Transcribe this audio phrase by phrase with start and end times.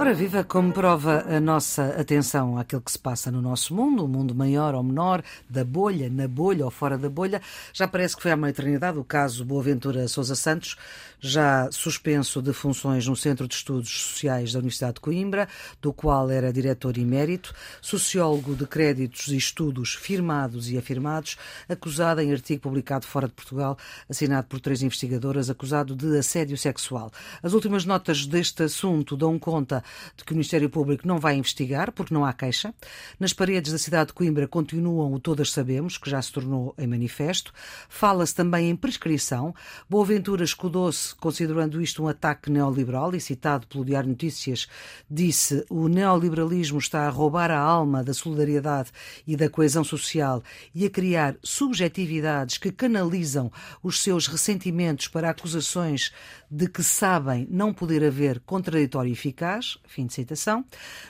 [0.00, 4.08] Ora viva, como prova a nossa atenção àquilo que se passa no nosso mundo, o
[4.08, 8.22] mundo maior ou menor, da bolha, na bolha ou fora da bolha, já parece que
[8.22, 10.78] foi há uma eternidade o caso Boaventura Sousa Santos,
[11.20, 15.46] já suspenso de funções no Centro de Estudos Sociais da Universidade de Coimbra,
[15.82, 21.36] do qual era diretor emérito, sociólogo de créditos e estudos firmados e afirmados,
[21.68, 23.76] acusado em artigo publicado fora de Portugal,
[24.08, 27.12] assinado por três investigadoras, acusado de assédio sexual.
[27.42, 29.84] As últimas notas deste assunto dão conta
[30.16, 32.74] de que o Ministério Público não vai investigar, porque não há queixa.
[33.18, 36.86] Nas paredes da cidade de Coimbra continuam o Todas Sabemos, que já se tornou em
[36.86, 37.52] manifesto.
[37.88, 39.54] Fala-se também em prescrição.
[39.88, 44.68] Boaventura escudou-se, considerando isto um ataque neoliberal, e citado pelo Diário Notícias,
[45.10, 48.90] disse o neoliberalismo está a roubar a alma da solidariedade
[49.26, 50.42] e da coesão social
[50.74, 53.50] e a criar subjetividades que canalizam
[53.82, 56.12] os seus ressentimentos para acusações
[56.50, 59.78] de que sabem não poder haver contraditório eficaz.
[59.86, 60.64] Fim de citação.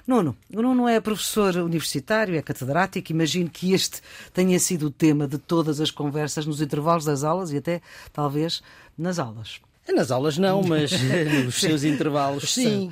[0.07, 3.13] Nuno, o Nuno é professor universitário, é catedrático.
[3.13, 4.01] Imagino que este
[4.33, 8.63] tenha sido o tema de todas as conversas nos intervalos das aulas e até, talvez,
[8.97, 9.61] nas aulas.
[9.87, 10.93] Nas aulas não, mas
[11.45, 12.91] nos seus intervalos sim.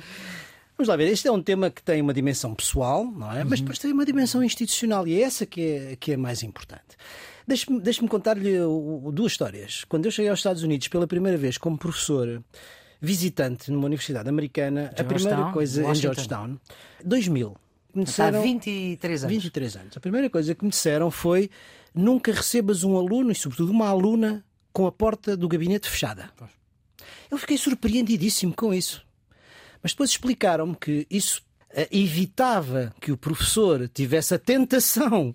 [0.77, 3.43] Vamos lá ver, este é um tema que tem uma dimensão pessoal, não é?
[3.43, 6.95] Mas depois tem uma dimensão institucional e é essa que é, que é mais importante.
[7.45, 8.59] Deixe-me deixe contar-lhe
[9.11, 9.83] duas histórias.
[9.89, 12.41] Quando eu cheguei aos Estados Unidos pela primeira vez como professor
[13.01, 15.91] visitante numa universidade americana, a primeira coisa Washington.
[15.91, 16.59] em Georgetown,
[17.03, 17.57] 2000.
[17.93, 19.35] Me disseram, Há 23 anos.
[19.35, 19.97] 23 anos.
[19.97, 21.49] A primeira coisa que me disseram foi
[21.93, 26.29] nunca recebas um aluno e, sobretudo, uma aluna com a porta do gabinete fechada.
[27.31, 29.03] Eu fiquei surpreendidíssimo com isso.
[29.81, 35.33] Mas depois explicaram-me que isso eh, evitava que o professor tivesse a tentação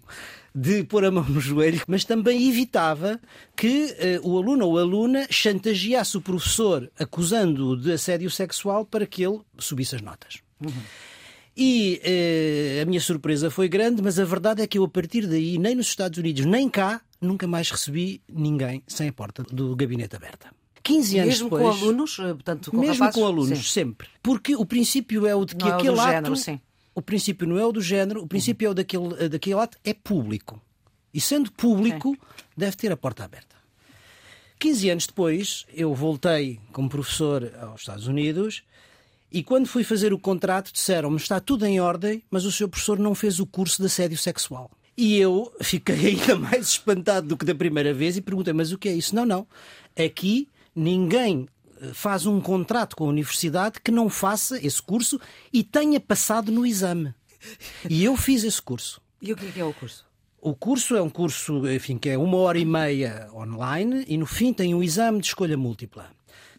[0.55, 3.21] de pôr a mão no joelho, mas também evitava
[3.57, 9.07] que uh, o aluno ou a aluna chantageasse o professor acusando-o de assédio sexual para
[9.07, 10.39] que ele subisse as notas.
[10.65, 10.73] Uhum.
[11.57, 15.27] E uh, a minha surpresa foi grande, mas a verdade é que eu, a partir
[15.27, 19.75] daí, nem nos Estados Unidos, nem cá, nunca mais recebi ninguém sem a porta do
[19.75, 20.51] gabinete aberta.
[20.85, 21.63] 15 anos mesmo depois.
[21.63, 22.19] Mesmo com alunos?
[22.19, 23.15] Eh, portanto, com mesmo rapazes?
[23.15, 23.65] com alunos, sim.
[23.65, 24.09] sempre.
[24.23, 26.11] Porque o princípio é o de que não aquele é o ato.
[26.11, 26.61] Género, sim.
[26.95, 29.93] O princípio não é o do género, o princípio é o daquele, daquele ato, é
[29.93, 30.61] público.
[31.13, 32.17] E sendo público,
[32.57, 33.55] deve ter a porta aberta.
[34.59, 38.63] 15 anos depois, eu voltei como professor aos Estados Unidos
[39.31, 42.99] e quando fui fazer o contrato disseram-me está tudo em ordem, mas o seu professor
[42.99, 44.71] não fez o curso de assédio sexual.
[44.97, 48.79] E eu fiquei ainda mais espantado do que da primeira vez e perguntei, mas o
[48.79, 49.15] que é isso?
[49.15, 49.47] Não, não.
[49.99, 51.54] Aqui ninguém eh,
[51.93, 55.21] faz um contrato com a universidade que não faça esse curso
[55.53, 57.15] e tenha passado no exame.
[57.89, 59.01] E eu fiz esse curso.
[59.21, 60.07] E o que é, é o curso?
[60.41, 64.27] O curso é um curso, enfim, que é uma hora e meia online e no
[64.27, 66.11] fim tem um exame de escolha múltipla.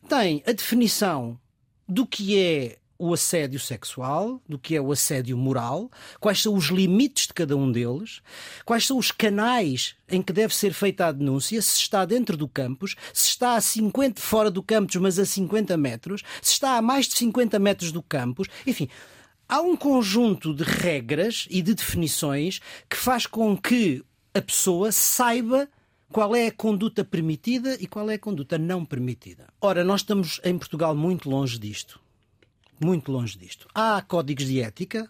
[0.09, 1.39] Tem a definição
[1.87, 6.65] do que é o assédio sexual, do que é o assédio moral, quais são os
[6.65, 8.21] limites de cada um deles,
[8.63, 12.47] quais são os canais em que deve ser feita a denúncia, se está dentro do
[12.47, 16.81] campus, se está a 50 fora do campus, mas a 50 metros, se está a
[16.81, 18.87] mais de 50 metros do campus, enfim.
[19.47, 24.03] Há um conjunto de regras e de definições que faz com que
[24.33, 25.69] a pessoa saiba
[26.11, 29.47] qual é a conduta permitida e qual é a conduta não permitida.
[29.61, 31.99] Ora, nós estamos em Portugal muito longe disto
[32.79, 33.67] muito longe disto.
[33.73, 35.09] Há códigos de ética,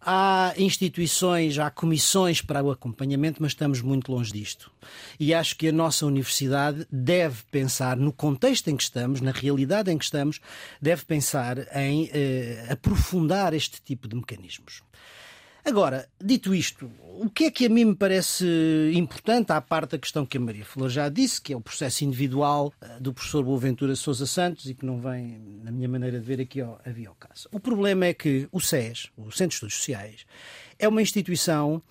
[0.00, 4.70] há instituições, há comissões para o acompanhamento, mas estamos muito longe disto.
[5.18, 9.90] E acho que a nossa universidade deve pensar no contexto em que estamos, na realidade
[9.90, 10.40] em que estamos,
[10.80, 14.82] deve pensar em eh, aprofundar este tipo de mecanismos.
[15.68, 16.90] Agora, dito isto,
[17.20, 18.46] o que é que a mim me parece
[18.94, 22.06] importante, à parte da questão que a Maria Flor já disse, que é o processo
[22.06, 26.24] individual eh, do professor Boaventura Sousa Santos e que não vem, na minha maneira de
[26.24, 27.50] ver, aqui ao, havia ao caso.
[27.52, 30.24] O problema é que o SES, o Centro de Estudos Sociais,
[30.78, 31.82] é uma instituição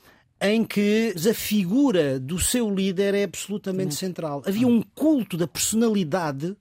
[0.41, 4.07] em que a figura do seu líder é absolutamente Sim.
[4.07, 4.41] central.
[4.43, 6.57] Havia um culto da personalidade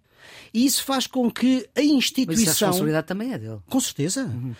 [0.52, 2.44] e isso faz com que a instituição.
[2.44, 3.58] Mas a responsabilidade também é dele.
[3.70, 4.24] Com certeza.
[4.24, 4.54] Uhum.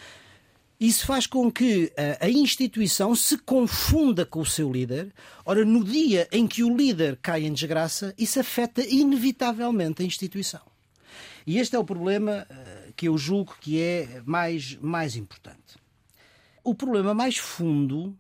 [0.79, 5.11] Isso faz com que a, a, instituição se confunda com o seu líder.
[5.45, 10.61] Ora, no dia em que o líder cai em desgraça, isso afeta inevitavelmente a instituição.
[11.47, 15.77] E este é o problema uh, que eu julgo que é mais, mais importante.
[16.63, 18.15] O problema mais fundo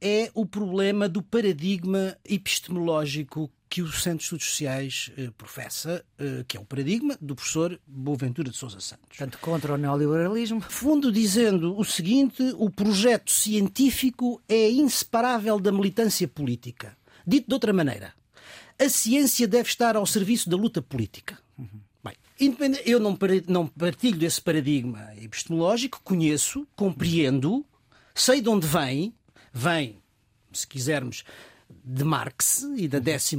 [0.00, 6.44] é o problema do paradigma epistemológico que o Centro de Estudos Sociais eh, professa, eh,
[6.46, 9.06] que é o paradigma do professor Boaventura de Sousa Santos.
[9.08, 10.60] Portanto, contra o neoliberalismo.
[10.60, 16.96] Fundo dizendo o seguinte: o projeto científico é inseparável da militância política.
[17.26, 18.14] Dito de outra maneira,
[18.78, 21.38] a ciência deve estar ao serviço da luta política.
[21.58, 21.80] Uhum.
[22.04, 22.14] Bem,
[22.84, 27.66] eu não partilho desse paradigma epistemológico, conheço, compreendo,
[28.14, 29.12] sei de onde vem,
[29.52, 29.98] vem,
[30.52, 31.24] se quisermos,
[31.84, 33.36] de Marx e da 12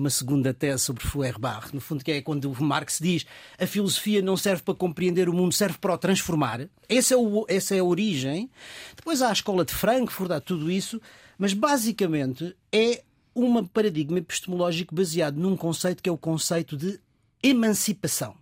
[0.58, 3.26] tese sobre Feuerbach, no fundo, que é quando Marx diz
[3.60, 6.68] a filosofia não serve para compreender o mundo, serve para o transformar.
[6.88, 8.50] Essa é, o, essa é a origem.
[8.96, 11.02] Depois há a escola de Frankfurt, há tudo isso,
[11.38, 13.04] mas basicamente é
[13.36, 17.00] um paradigma epistemológico baseado num conceito que é o conceito de
[17.44, 18.36] emancipação.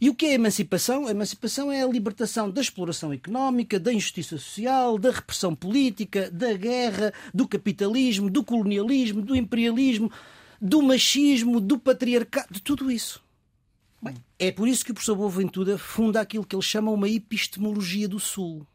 [0.00, 1.06] E o que é emancipação?
[1.06, 6.52] A emancipação é a libertação da exploração económica, da injustiça social, da repressão política, da
[6.52, 10.10] guerra, do capitalismo, do colonialismo, do imperialismo,
[10.60, 13.24] do machismo, do patriarcado, de tudo isso.
[14.02, 18.06] Bem, é por isso que o professor Boaventura funda aquilo que ele chama uma epistemologia
[18.06, 18.66] do Sul.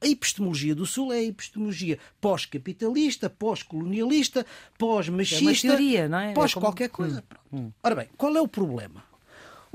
[0.00, 4.44] A epistemologia do Sul é a epistemologia pós-capitalista, pós-colonialista,
[4.78, 6.32] pós-machista, é não é?
[6.34, 6.66] pós é como...
[6.66, 7.24] qualquer coisa.
[7.52, 7.70] Hum.
[7.82, 9.02] Ora bem, qual é o problema?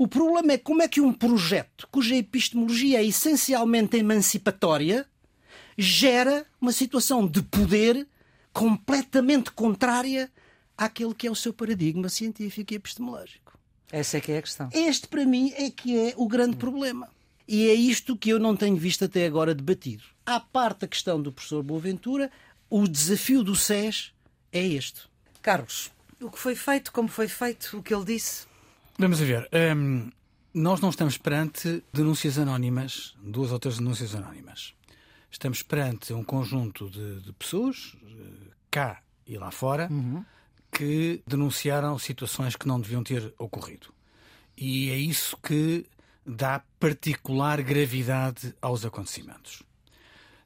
[0.00, 5.06] O problema é como é que um projeto cuja epistemologia é essencialmente emancipatória
[5.76, 8.08] gera uma situação de poder
[8.50, 10.32] completamente contrária
[10.74, 13.58] àquele que é o seu paradigma científico e epistemológico.
[13.92, 14.70] Essa é que é a questão.
[14.72, 17.10] Este, para mim, é que é o grande problema.
[17.46, 20.04] E é isto que eu não tenho visto até agora debatido.
[20.24, 22.32] À parte da questão do professor Boaventura,
[22.70, 24.14] o desafio do SES
[24.50, 25.02] é este.
[25.42, 28.48] Carlos, o que foi feito, como foi feito, o que ele disse?
[29.00, 29.48] Vamos ver.
[29.74, 30.10] Um,
[30.52, 34.74] nós não estamos perante denúncias anónimas, duas ou três denúncias anónimas.
[35.30, 40.22] Estamos perante um conjunto de, de pessoas, eh, cá e lá fora, uhum.
[40.70, 43.86] que denunciaram situações que não deviam ter ocorrido.
[44.54, 45.86] E é isso que
[46.26, 49.62] dá particular gravidade aos acontecimentos.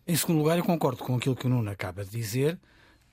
[0.07, 2.57] Em segundo lugar, eu concordo com aquilo que o Nuno acaba de dizer,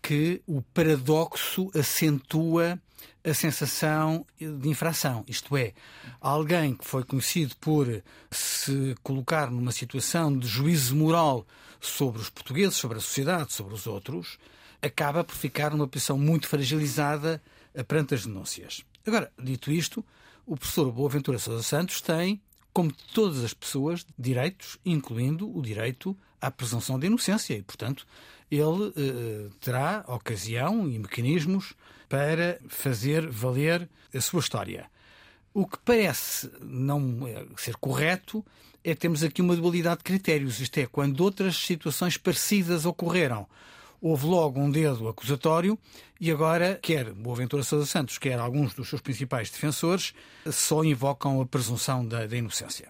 [0.03, 2.79] que o paradoxo acentua
[3.23, 5.23] a sensação de infração.
[5.27, 5.73] Isto é,
[6.19, 7.87] alguém que foi conhecido por
[8.29, 11.45] se colocar numa situação de juízo moral
[11.79, 14.37] sobre os portugueses, sobre a sociedade, sobre os outros,
[14.81, 17.41] acaba por ficar numa posição muito fragilizada
[17.87, 18.83] perante as denúncias.
[19.05, 20.03] Agora, dito isto,
[20.45, 22.41] o professor Boaventura Sousa Santos tem,
[22.73, 28.05] como todas as pessoas, direitos, incluindo o direito à presunção de inocência e, portanto,
[28.49, 31.73] ele eh, terá ocasião e mecanismos
[32.11, 34.91] para fazer valer a sua história.
[35.53, 38.45] O que parece não eh, ser correto
[38.83, 43.47] é termos aqui uma dualidade de critérios, isto é, quando outras situações parecidas ocorreram,
[44.01, 45.79] houve logo um dedo acusatório
[46.19, 50.13] e agora, quer Boaventura Sousa Santos, quer alguns dos seus principais defensores,
[50.51, 52.89] só invocam a presunção da, da inocência.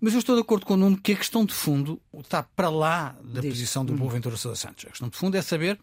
[0.00, 2.70] Mas eu estou de acordo com o Nuno que a questão de fundo está para
[2.70, 3.50] lá da Diz.
[3.50, 3.96] posição do hum.
[3.96, 4.86] Boaventura Sousa Santos.
[4.86, 5.78] A questão de fundo é saber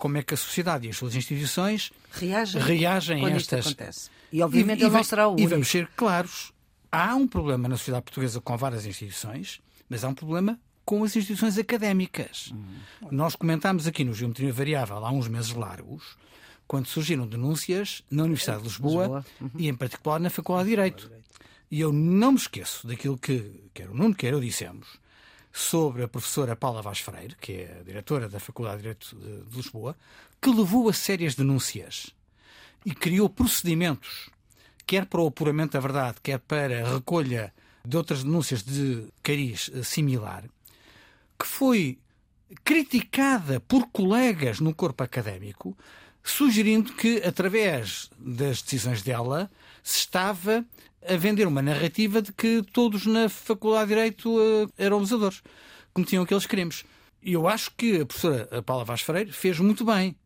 [0.00, 3.66] como é que a sociedade e as suas instituições reagem, reagem a estas.
[3.66, 4.10] Acontece.
[4.32, 5.42] E obviamente e, ele não será o único.
[5.42, 6.52] E vamos ser claros:
[6.90, 9.60] há um problema na sociedade portuguesa com várias instituições,
[9.90, 12.50] mas há um problema com as instituições académicas.
[12.52, 12.64] Hum.
[13.10, 16.16] Nós comentámos aqui no Geometria Variável há uns meses largos,
[16.66, 19.26] quando surgiram denúncias na Universidade de Lisboa, Lisboa.
[19.38, 19.50] Uhum.
[19.58, 21.12] e em particular na Faculdade de Direito.
[21.70, 24.98] E eu não me esqueço daquilo que quer o Nuno, quer eu dissemos
[25.52, 29.56] sobre a professora Paula Vaz Freire, que é a diretora da Faculdade de Direito de
[29.56, 29.96] Lisboa,
[30.40, 32.10] que levou a sérias denúncias
[32.84, 34.30] e criou procedimentos,
[34.86, 37.52] quer para o apuramento da verdade, quer para a recolha
[37.84, 40.44] de outras denúncias de cariz similar,
[41.38, 41.98] que foi
[42.64, 45.76] criticada por colegas no corpo académico,
[46.22, 49.50] sugerindo que, através das decisões dela,
[49.82, 50.64] se estava
[51.06, 55.42] a vender uma narrativa de que todos na Faculdade de Direito uh, eram abusadores,
[55.92, 56.84] cometiam aqueles crimes.
[57.22, 60.16] E eu acho que a professora Paula Vaz Freire fez muito bem,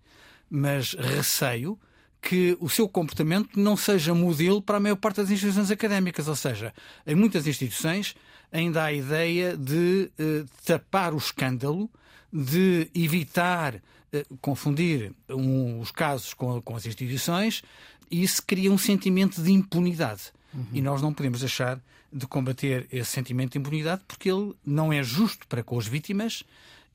[0.49, 1.79] mas receio
[2.21, 6.27] que o seu comportamento não seja modelo para a maior parte das instituições académicas.
[6.27, 6.73] Ou seja,
[7.07, 8.15] em muitas instituições
[8.51, 11.91] ainda há a ideia de uh, tapar o escândalo,
[12.33, 17.63] de evitar uh, confundir um, os casos com, com as instituições,
[18.11, 20.33] e isso cria um sentimento de impunidade.
[20.55, 20.67] Uhum.
[20.73, 21.81] E nós não podemos deixar
[22.13, 26.45] de combater esse sentimento de impunidade porque ele não é justo para com as vítimas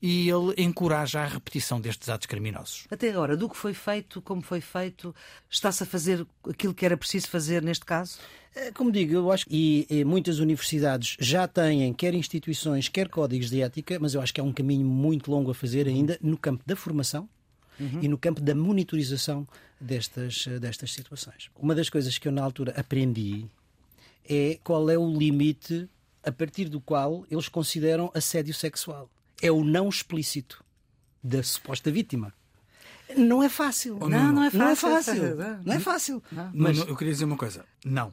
[0.02, 2.86] e ele encoraja a repetição destes atos criminosos.
[2.90, 5.14] Até agora, do que foi feito, como foi feito,
[5.48, 8.18] está-se a fazer aquilo que era preciso fazer neste caso?
[8.54, 13.08] É, como digo, eu acho que e, e muitas universidades já têm quer instituições, quer
[13.08, 16.18] códigos de ética, mas eu acho que é um caminho muito longo a fazer ainda
[16.22, 17.28] no campo da formação
[17.80, 18.00] uhum.
[18.02, 19.46] e no campo da monitorização
[19.80, 21.50] destas, destas situações.
[21.56, 23.46] Uma das coisas que eu na altura aprendi
[24.28, 25.88] é qual é o limite
[26.22, 29.10] a partir do qual eles consideram assédio sexual.
[29.42, 30.62] É o não explícito
[31.22, 32.32] da suposta vítima.
[33.16, 33.98] Não é fácil.
[34.00, 34.58] Oh, não, não, não, é fácil.
[34.58, 35.36] Não é fácil.
[35.64, 36.22] Não é fácil.
[36.30, 36.50] Não.
[36.54, 37.64] Mas eu queria dizer uma coisa.
[37.84, 38.12] Não.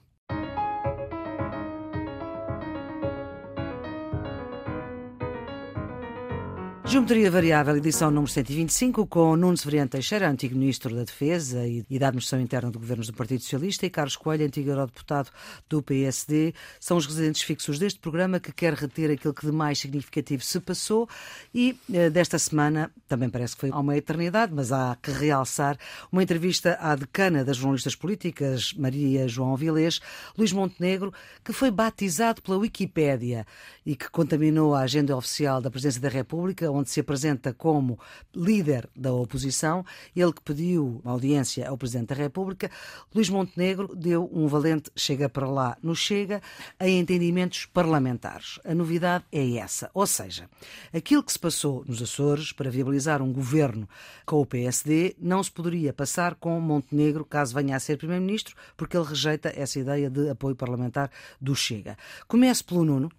[6.90, 12.08] Geometria Variável, edição número 125, com Nuno Severiano Teixeira, antigo Ministro da Defesa e da
[12.08, 15.30] Administração Interna do Governo do Partido Socialista, e Carlos Coelho, antigo Eurodeputado
[15.68, 16.54] do PSD.
[16.80, 20.62] São os residentes fixos deste programa que quer reter aquilo que de mais significativo se
[20.62, 21.10] passou
[21.54, 25.78] e eh, desta semana, também parece que foi há uma eternidade, mas há que realçar
[26.10, 30.00] uma entrevista à decana das jornalistas políticas, Maria João Vilês,
[30.38, 31.14] Luís Montenegro,
[31.44, 33.46] que foi batizado pela Wikipédia
[33.86, 38.00] e que contaminou a agenda oficial da Presidência da República, onde se apresenta como
[38.36, 42.70] líder da oposição, ele que pediu audiência ao Presidente da República,
[43.14, 46.42] Luís Montenegro deu um valente chega para lá no Chega
[46.80, 48.60] em entendimentos parlamentares.
[48.64, 50.50] A novidade é essa, ou seja,
[50.94, 53.88] aquilo que se passou nos Açores para viabilizar um governo
[54.26, 58.96] com o PSD não se poderia passar com Montenegro caso venha a ser Primeiro-Ministro, porque
[58.96, 61.98] ele rejeita essa ideia de apoio parlamentar do Chega.
[62.28, 63.12] Comece pelo Nuno,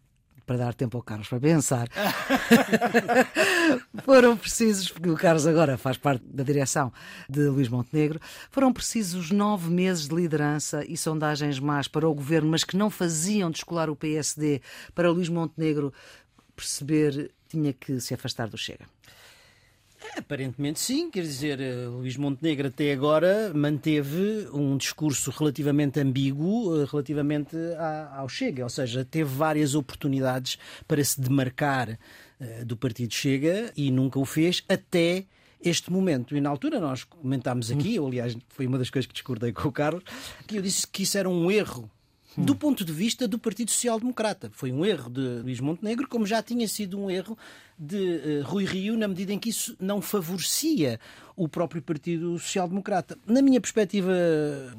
[0.48, 1.90] para dar tempo ao Carlos para pensar,
[4.02, 6.90] foram precisos, porque o Carlos agora faz parte da direção
[7.28, 8.18] de Luís Montenegro,
[8.50, 12.88] foram precisos nove meses de liderança e sondagens más para o governo, mas que não
[12.88, 14.62] faziam descolar o PSD
[14.94, 15.92] para Luís Montenegro
[16.56, 18.86] perceber tinha que se afastar do Chega.
[20.18, 26.86] Aparentemente sim, quer dizer, eh, Luís Montenegro até agora manteve um discurso relativamente ambíguo eh,
[26.90, 27.56] relativamente
[28.12, 30.58] ao Chega, ou seja, teve várias oportunidades
[30.88, 31.96] para se demarcar
[32.40, 35.24] eh, do partido Chega e nunca o fez até
[35.62, 36.36] este momento.
[36.36, 39.68] E na altura nós comentámos aqui, ou aliás foi uma das coisas que discordei com
[39.68, 40.02] o Carlos,
[40.48, 41.88] que eu disse que isso era um erro
[42.44, 44.50] do ponto de vista do Partido Social Democrata.
[44.52, 47.36] Foi um erro de Luís Montenegro, como já tinha sido um erro
[47.78, 51.00] de uh, Rui Rio, na medida em que isso não favorecia
[51.38, 53.16] o próprio Partido Social Democrata.
[53.24, 54.12] Na minha perspectiva.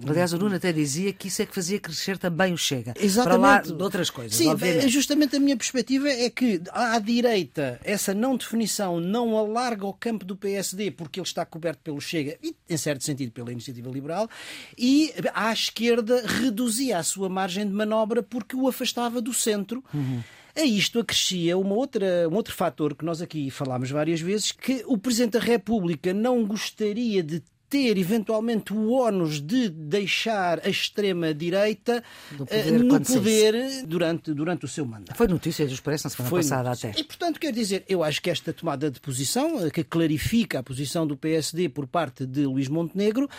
[0.06, 2.94] Aliás, o Nuno até dizia que isso é que fazia crescer também o Chega.
[3.00, 3.40] Exatamente.
[3.40, 4.38] Para lá de outras coisas.
[4.38, 4.90] Sim, obviamente.
[4.90, 10.26] justamente a minha perspectiva é que à direita essa não definição não alarga o campo
[10.26, 14.30] do PSD porque ele está coberto pelo Chega e, em certo sentido, pela iniciativa liberal,
[14.78, 19.84] e à esquerda reduzia a sua margem de manobra porque o afastava do centro.
[19.94, 20.22] Uhum.
[20.56, 24.84] A isto acrescia uma outra, um outro fator que nós aqui falámos várias vezes, que
[24.88, 32.04] o Presidente da República não gostaria de ter eventualmente o ónus de deixar a extrema-direita
[32.34, 35.16] uh, no poder durante, durante o seu mandato.
[35.16, 36.90] Foi notícia do Expresso na semana Foi passada notícia.
[36.90, 37.00] até.
[37.00, 40.64] E, portanto, quer dizer, eu acho que esta tomada de posição, eh, que clarifica a
[40.64, 43.30] posição do PSD por parte de Luís Montenegro,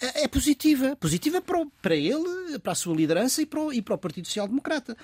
[0.00, 0.94] eh, é positiva.
[0.94, 4.28] Positiva para, para ele, para a sua liderança e para o, e para o Partido
[4.28, 4.96] Social Democrata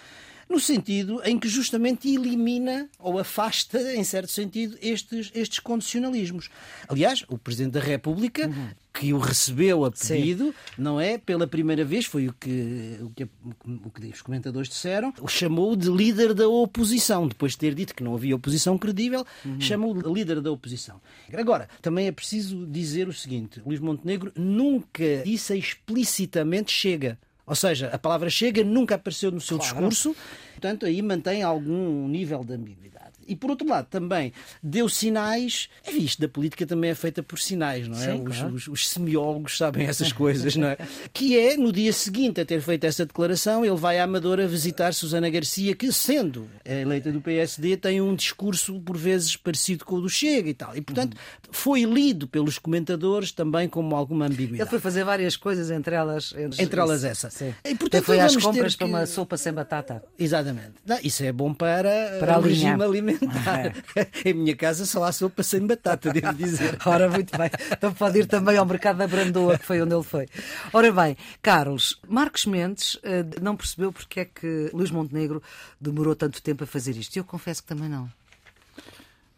[0.48, 6.48] no sentido em que justamente elimina ou afasta, em certo sentido, estes, estes condicionalismos.
[6.88, 8.68] Aliás, o Presidente da República, uhum.
[8.94, 10.54] que o recebeu a pedido, Sim.
[10.78, 11.18] não é?
[11.18, 15.74] Pela primeira vez, foi o que, o que, o que os comentadores disseram, o chamou
[15.74, 19.60] de líder da oposição, depois de ter dito que não havia oposição credível, uhum.
[19.60, 21.00] chamou de líder da oposição.
[21.32, 27.18] Agora, também é preciso dizer o seguinte: Luís Montenegro nunca disse explicitamente chega.
[27.46, 29.72] Ou seja, a palavra chega nunca apareceu no seu claro.
[29.72, 30.16] discurso,
[30.52, 33.05] portanto, aí mantém algum nível de ambiguidade.
[33.26, 35.68] E por outro lado, também deu sinais.
[35.84, 38.12] É visto, da política também é feita por sinais, não é?
[38.12, 38.54] Sim, os, claro.
[38.54, 40.76] os, os, semiólogos sabem essas coisas, não é?
[41.12, 44.92] Que é, no dia seguinte a ter feito essa declaração, ele vai à Amadora visitar
[44.92, 50.00] Susana Garcia, que, sendo eleita do PSD, tem um discurso por vezes parecido com o
[50.00, 50.76] do Chega e tal.
[50.76, 51.48] E, portanto, uhum.
[51.50, 54.62] foi lido pelos comentadores também como alguma ambiguidade.
[54.62, 56.34] Ele foi fazer várias coisas, entre elas.
[56.36, 57.30] Entre, entre elas essa.
[57.30, 57.54] Sim.
[57.64, 58.78] E, portanto, foi às compras que...
[58.78, 60.02] para uma sopa sem batata.
[60.18, 60.74] Exatamente.
[60.84, 63.15] Não, isso é bom para, para o regime alimentar.
[63.24, 64.28] É.
[64.30, 66.78] em minha casa só há sopa sem batata, devo dizer.
[66.84, 67.50] Ora, muito bem.
[67.70, 70.28] Então pode ir também ao mercado da Brandoa, que foi onde ele foi.
[70.72, 75.42] Ora bem, Carlos, Marcos Mendes eh, não percebeu porque é que Luís Montenegro
[75.80, 77.16] demorou tanto tempo a fazer isto.
[77.16, 78.10] Eu confesso que também não.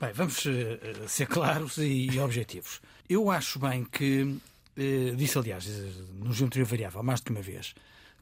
[0.01, 2.81] Bem, vamos eh, ser claros e objetivos.
[3.09, 4.39] Eu acho bem que,
[4.77, 5.67] eh, disse aliás,
[6.15, 7.75] no Geometria Variável, mais do que uma vez,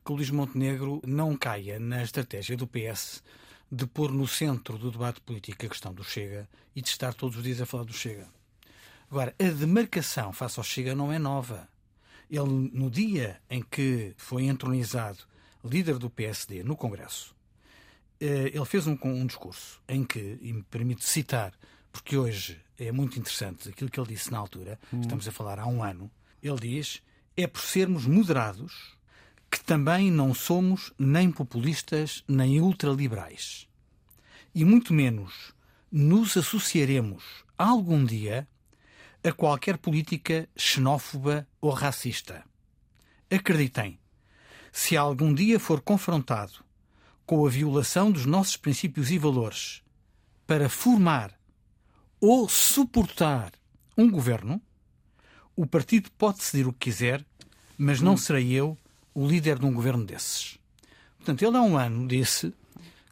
[0.05, 3.23] que o Luís Montenegro não caia na estratégia do PS
[3.71, 7.37] de pôr no centro do debate político a questão do Chega e de estar todos
[7.37, 8.29] os dias a falar do Chega.
[9.11, 11.69] Agora, a demarcação face ao Chega não é nova.
[12.31, 15.19] Ele, no dia em que foi entronizado
[15.65, 17.35] líder do PSD no Congresso,
[18.21, 21.53] eh, ele fez um, um discurso em que, e me permito citar,
[21.93, 25.01] porque hoje é muito interessante aquilo que ele disse na altura, hum.
[25.01, 26.11] estamos a falar há um ano,
[26.43, 27.03] ele diz:
[27.37, 28.96] é por sermos moderados
[29.57, 33.67] que também não somos nem populistas nem ultraliberais.
[34.55, 35.55] E muito menos
[35.91, 37.25] nos associaremos
[37.57, 38.47] algum dia
[39.25, 42.45] a qualquer política xenófoba ou racista.
[43.31, 43.99] Acreditem,
[44.71, 46.63] se algum dia for confrontado
[47.25, 49.83] com a violação dos nossos princípios e valores
[50.47, 51.33] para formar
[52.21, 53.53] ou suportar
[53.97, 54.61] um governo,
[55.57, 57.25] o partido pode decidir o que quiser,
[57.79, 58.19] mas não hum.
[58.19, 58.77] serei eu
[59.17, 60.59] o líder de um governo desses.
[61.17, 62.53] Portanto, ele há um ano disse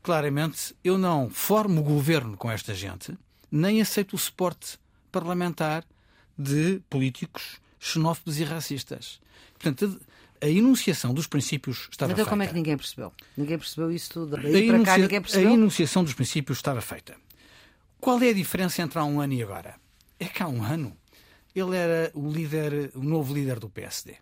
[0.02, 3.16] claramente: eu não formo o governo com esta gente,
[3.50, 4.78] nem aceito o suporte
[5.10, 5.82] parlamentar
[6.38, 9.18] de políticos xenófobos e racistas.
[9.54, 9.98] Portanto,
[10.42, 12.20] a enunciação dos princípios estava então, feita.
[12.20, 13.12] Então como é que ninguém percebeu?
[13.34, 14.36] Ninguém percebeu isso tudo?
[14.36, 15.50] Daí para cá ninguém percebeu?
[15.50, 17.16] A enunciação dos princípios estava feita.
[17.98, 19.76] Qual é a diferença entre há um ano e agora?
[20.20, 20.94] É que há um ano
[21.54, 24.16] ele era o líder, o novo líder do PSD.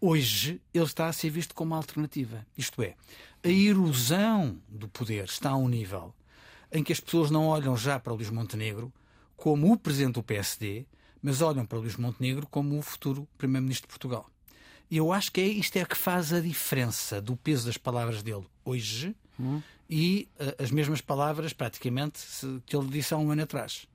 [0.00, 2.46] Hoje ele está a ser visto como uma alternativa.
[2.56, 2.94] Isto é,
[3.44, 6.14] a erosão do poder está a um nível
[6.72, 8.90] em que as pessoas não olham já para o Luís Montenegro
[9.36, 10.86] como o presidente do PSD,
[11.22, 14.30] mas olham para o Luís Montenegro como o futuro primeiro-ministro de Portugal.
[14.90, 18.22] E eu acho que é, isto é que faz a diferença do peso das palavras
[18.22, 19.60] dele hoje hum.
[19.88, 23.86] e uh, as mesmas palavras, praticamente, se, que ele disse há um ano atrás.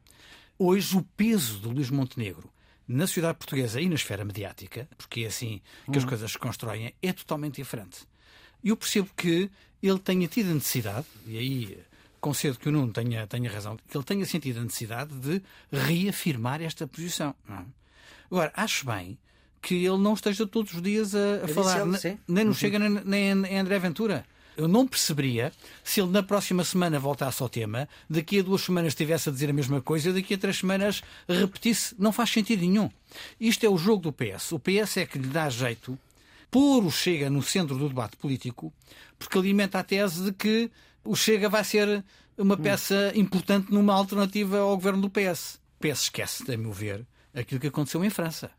[0.58, 2.50] Hoje, o peso do Luís Montenegro
[2.88, 5.98] na sociedade portuguesa e na esfera mediática, porque é assim que hum.
[5.98, 8.00] as coisas se constroem, é totalmente diferente.
[8.64, 9.50] Eu percebo que
[9.82, 11.78] ele tenha tido a necessidade, e aí
[12.20, 16.62] concedo que o Nuno tenha, tenha razão, que ele tenha sentido a necessidade de reafirmar
[16.62, 17.36] esta posição.
[17.48, 17.64] É?
[18.32, 19.18] Agora, acho bem
[19.62, 22.56] que ele não esteja todos os dias a, a falar, ele, nem no uhum.
[22.56, 24.26] Chega nem, nem em André Ventura.
[24.58, 25.52] Eu não perceberia
[25.84, 29.50] se ele na próxima semana voltasse ao tema, daqui a duas semanas estivesse a dizer
[29.50, 31.96] a mesma coisa, daqui a três semanas repetisse.
[32.00, 32.90] Não faz sentido nenhum.
[33.40, 34.54] Isto é o jogo do PS.
[34.54, 35.98] O PS é que lhe dá jeito
[36.50, 38.72] pôr o Chega no centro do debate político,
[39.20, 40.72] porque alimenta a tese de que
[41.04, 42.02] o Chega vai ser
[42.38, 45.60] uma peça importante numa alternativa ao governo do PS.
[45.78, 48.52] O PS esquece, a meu ver, aquilo que aconteceu em França.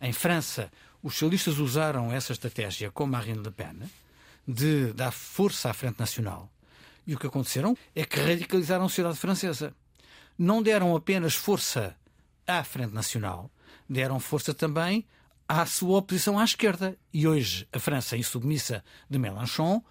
[0.00, 0.70] Em França,
[1.02, 3.76] os socialistas usaram essa estratégia com Marine Le Pen
[4.46, 6.50] de dar força à Frente Nacional.
[7.06, 9.74] E o que aconteceram é que radicalizaram a sociedade francesa.
[10.38, 11.96] Não deram apenas força
[12.46, 13.50] à Frente Nacional,
[13.88, 15.04] deram força também
[15.48, 16.96] à sua oposição à esquerda.
[17.12, 19.82] E hoje a França, insubmissa de Mélenchon,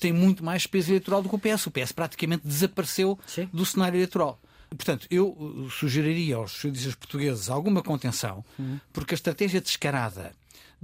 [0.00, 1.66] tem muito mais peso eleitoral do que o PS.
[1.66, 3.48] O PS praticamente desapareceu Sim.
[3.52, 4.40] do cenário eleitoral.
[4.70, 8.80] Portanto, eu uh, sugeriria aos juízes portugueses alguma contenção, uhum.
[8.92, 10.32] porque a estratégia descarada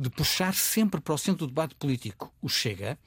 [0.00, 2.98] de puxar sempre para o centro do debate político o Chega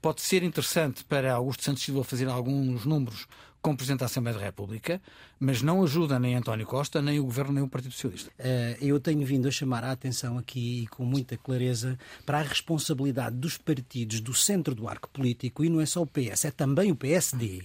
[0.00, 3.26] pode ser interessante para Augusto Santos Silva fazer alguns números
[3.60, 5.02] como Presidente da Assembleia da República,
[5.38, 8.30] mas não ajuda nem António Costa, nem o Governo, nem o Partido Socialista.
[8.38, 13.36] Uh, eu tenho vindo a chamar a atenção aqui, com muita clareza, para a responsabilidade
[13.36, 16.90] dos partidos do centro do arco político, e não é só o PS, é também
[16.90, 17.64] o PSD,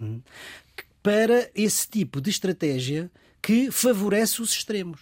[0.00, 0.20] hum,
[1.00, 3.08] para esse tipo de estratégia
[3.40, 5.00] que favorece os extremos.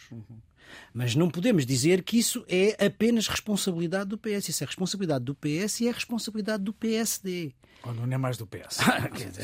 [0.92, 4.48] Mas não podemos dizer que isso é apenas responsabilidade do PS.
[4.48, 7.52] Isso é responsabilidade do PS e é responsabilidade do PSD.
[7.83, 8.81] Agora não é mais do PS.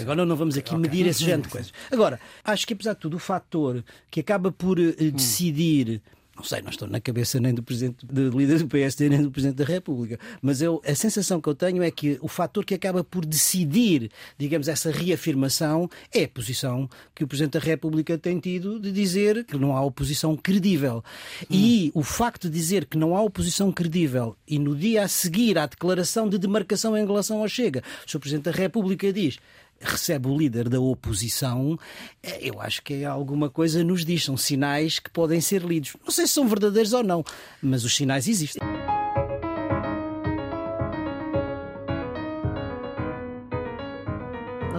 [0.01, 0.81] Agora não vamos aqui okay.
[0.81, 1.73] medir esse género de coisas.
[1.91, 6.03] Agora, acho que apesar de tudo, o fator que acaba por uh, decidir
[6.35, 9.31] não sei, não estou na cabeça nem do presidente, do líder do PSD, nem do
[9.31, 12.75] presidente da República, mas eu, a sensação que eu tenho é que o fator que
[12.75, 18.39] acaba por decidir, digamos, essa reafirmação é a posição que o presidente da República tem
[18.39, 21.05] tido de dizer que não há oposição credível.
[21.43, 21.47] Hum.
[21.51, 25.59] E o facto de dizer que não há oposição credível e no dia a seguir
[25.59, 28.19] à declaração de demarcação em relação ao Chega, o Sr.
[28.19, 29.39] Presidente da República diz
[29.83, 31.79] recebe o líder da oposição,
[32.23, 34.25] eh, eu acho que é alguma coisa nos diz.
[34.25, 35.97] São sinais que podem ser lidos.
[36.05, 37.25] Não sei se são verdadeiros ou não,
[37.63, 38.63] mas os sinais existem.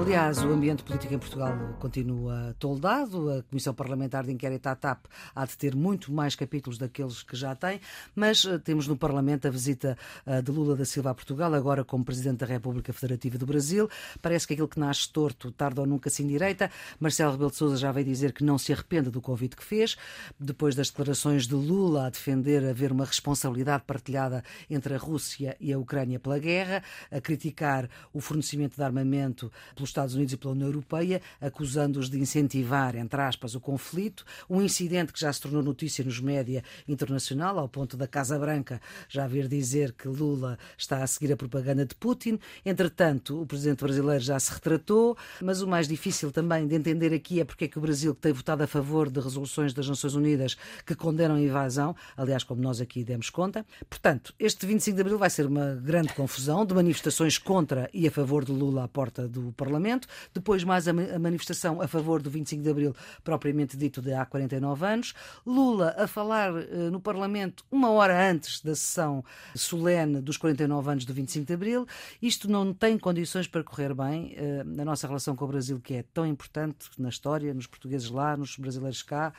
[0.03, 3.31] Aliás, o ambiente político em Portugal continua toldado.
[3.31, 7.37] A Comissão Parlamentar de Inquérito à TAP há de ter muito mais capítulos daqueles que
[7.37, 7.79] já tem,
[8.13, 11.85] mas eh, temos no Parlamento a visita eh, de Lula da Silva a Portugal, agora
[11.85, 13.89] como Presidente da República Federativa do Brasil.
[14.21, 16.69] Parece que aquilo que nasce torto, tarde ou nunca se endireita.
[16.99, 19.95] Marcelo Rebelo de Sousa já veio dizer que não se arrepende do convite que fez,
[20.37, 25.71] depois das declarações de Lula a defender haver uma responsabilidade partilhada entre a Rússia e
[25.71, 30.53] a Ucrânia pela guerra, a criticar o fornecimento de armamento pelos Estados Unidos e pela
[30.53, 34.25] União Europeia, acusando-os de incentivar, entre aspas, o conflito.
[34.49, 38.81] Um incidente que já se tornou notícia nos média internacional, ao ponto da Casa Branca
[39.07, 42.39] já vir dizer que Lula está a seguir a propaganda de Putin.
[42.65, 47.39] Entretanto, o presidente brasileiro já se retratou, mas o mais difícil também de entender aqui
[47.39, 50.15] é porque é que o Brasil, que tem votado a favor de resoluções das Nações
[50.15, 53.63] Unidas que condenam a invasão, aliás, como nós aqui demos conta.
[53.87, 58.11] Portanto, este 25 de abril vai ser uma grande confusão de manifestações contra e a
[58.11, 59.82] favor de Lula à porta do Parlamento.
[59.83, 64.25] Parlamento, depois mais a manifestação a favor do 25 de Abril, propriamente dito de há
[64.25, 65.13] 49 anos,
[65.45, 71.13] Lula a falar no Parlamento uma hora antes da sessão solene dos 49 anos do
[71.13, 71.85] 25 de Abril.
[72.21, 76.03] Isto não tem condições para correr bem na nossa relação com o Brasil, que é
[76.13, 79.33] tão importante na história, nos portugueses lá, nos brasileiros cá.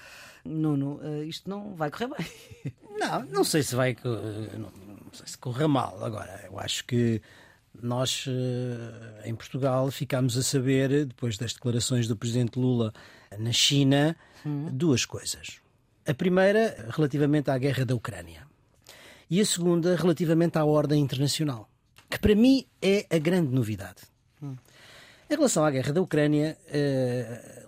[0.44, 2.74] Nuno, isto não vai correr bem.
[2.98, 3.96] Não, não sei se vai.
[4.04, 6.04] Não sei se corra mal.
[6.04, 7.22] Agora, eu acho que
[7.83, 8.27] nós
[9.25, 12.93] em Portugal ficámos a saber, depois das declarações do presidente Lula
[13.39, 14.69] na China, hum.
[14.73, 15.61] duas coisas.
[16.07, 18.47] A primeira, relativamente à guerra da Ucrânia.
[19.29, 21.69] E a segunda, relativamente à ordem internacional,
[22.09, 24.03] que para mim é a grande novidade.
[24.43, 24.57] Hum.
[25.29, 26.59] Em relação à guerra da Ucrânia,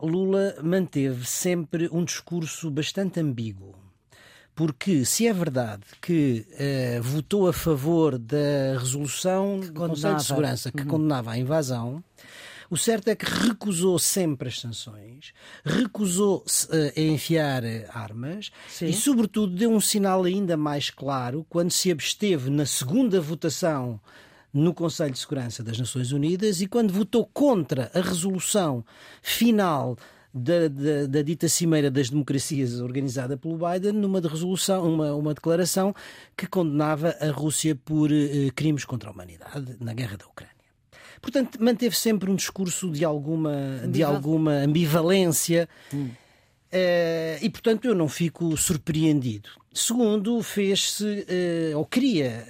[0.00, 3.85] Lula manteve sempre um discurso bastante ambíguo
[4.56, 10.72] porque se é verdade que uh, votou a favor da resolução do Conselho de Segurança
[10.72, 10.88] que uhum.
[10.88, 12.02] condenava a invasão,
[12.70, 18.86] o certo é que recusou sempre as sanções, recusou uh, enfiar armas Sim.
[18.86, 24.00] e, sobretudo, deu um sinal ainda mais claro quando se absteve na segunda votação
[24.54, 28.82] no Conselho de Segurança das Nações Unidas e quando votou contra a resolução
[29.20, 29.98] final
[30.36, 35.32] da, da, da, dita Cimeira das Democracias organizada pelo Biden numa de resolução, uma, uma
[35.32, 35.94] declaração
[36.36, 40.54] que condenava a Rússia por eh, crimes contra a humanidade na guerra da Ucrânia.
[41.22, 45.68] Portanto, manteve sempre um discurso de alguma, de alguma ambivalência.
[45.92, 46.10] Hum.
[46.66, 49.48] Uh, e, portanto, eu não fico surpreendido.
[49.76, 52.46] Segundo, fez-se, uh, ou queria,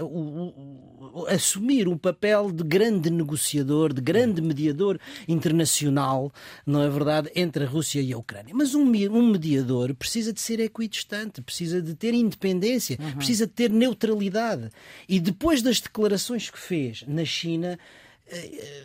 [0.00, 4.98] uh, assumir um papel de grande negociador, de grande mediador
[5.28, 6.32] internacional,
[6.66, 8.52] não é verdade, entre a Rússia e a Ucrânia.
[8.52, 13.12] Mas um, um mediador precisa de ser equidistante, precisa de ter independência, uhum.
[13.12, 14.68] precisa de ter neutralidade.
[15.08, 18.05] E depois das declarações que fez na China, eh,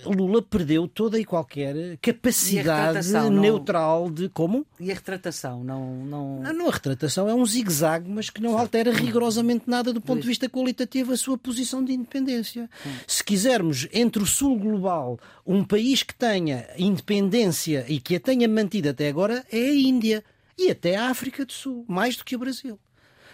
[0.06, 4.13] Lula perdeu toda e qualquer capacidade neutral não...
[4.13, 4.65] de como?
[4.80, 5.63] E a retratação?
[5.63, 6.39] Não, não...
[6.41, 10.21] Não, não a retratação é um zigue-zague, mas que não altera rigorosamente nada do ponto
[10.21, 12.69] de vista qualitativo a sua posição de independência.
[12.86, 12.91] Hum.
[13.08, 18.47] Se quisermos, entre o Sul global, um país que tenha independência e que a tenha
[18.47, 20.23] mantido até agora, é a Índia.
[20.58, 22.77] E até a África do Sul, mais do que o Brasil.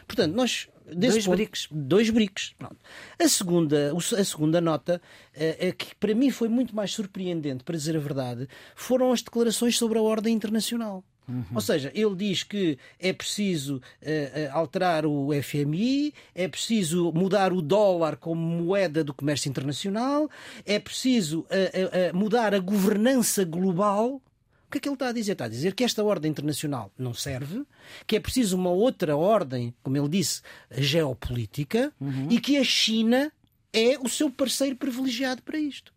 [0.08, 1.68] Portanto, nós dois ponto, briques.
[1.70, 2.54] Dois briques.
[2.58, 2.78] Pronto.
[3.20, 5.02] A, segunda, a segunda nota,
[5.34, 9.78] é, que para mim foi muito mais surpreendente, para dizer a verdade, foram as declarações
[9.78, 11.04] sobre a ordem internacional.
[11.28, 11.44] Uhum.
[11.56, 13.82] Ou seja, ele diz que é preciso uh,
[14.54, 20.30] alterar o FMI, é preciso mudar o dólar como moeda do comércio internacional,
[20.66, 24.22] é preciso uh, uh, mudar a governança global
[24.68, 25.32] o que é que ele está a dizer?
[25.32, 27.64] Está a dizer que esta ordem internacional não serve,
[28.06, 32.28] que é preciso uma outra ordem, como ele disse, geopolítica, uhum.
[32.30, 33.32] e que a China
[33.72, 35.94] é o seu parceiro privilegiado para isto.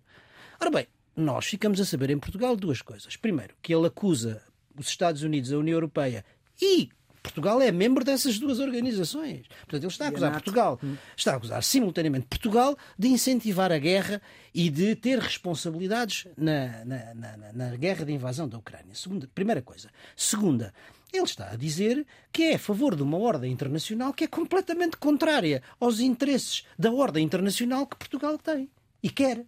[0.61, 3.16] Ora bem, nós ficamos a saber em Portugal duas coisas.
[3.16, 4.40] Primeiro, que ele acusa
[4.76, 6.24] os Estados Unidos, a União Europeia
[6.62, 6.90] e
[7.22, 9.46] Portugal é membro dessas duas organizações.
[9.46, 10.96] Portanto, ele está a acusar Portugal, hum.
[11.16, 14.20] está a acusar simultaneamente Portugal de incentivar a guerra
[14.54, 18.94] e de ter responsabilidades na, na, na, na guerra de invasão da Ucrânia.
[18.94, 19.90] Segunda, primeira coisa.
[20.16, 20.72] Segunda,
[21.12, 24.96] ele está a dizer que é a favor de uma ordem internacional que é completamente
[24.96, 28.70] contrária aos interesses da ordem internacional que Portugal tem
[29.02, 29.44] e quer.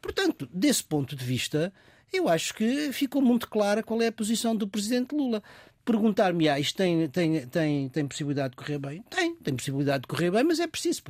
[0.00, 1.72] Portanto, desse ponto de vista,
[2.12, 5.42] eu acho que ficou muito clara qual é a posição do presidente Lula.
[5.84, 9.02] Perguntar-me, ah, isto tem, tem, tem, tem possibilidade de correr bem?
[9.10, 11.02] Tem, tem possibilidade de correr bem, mas é preciso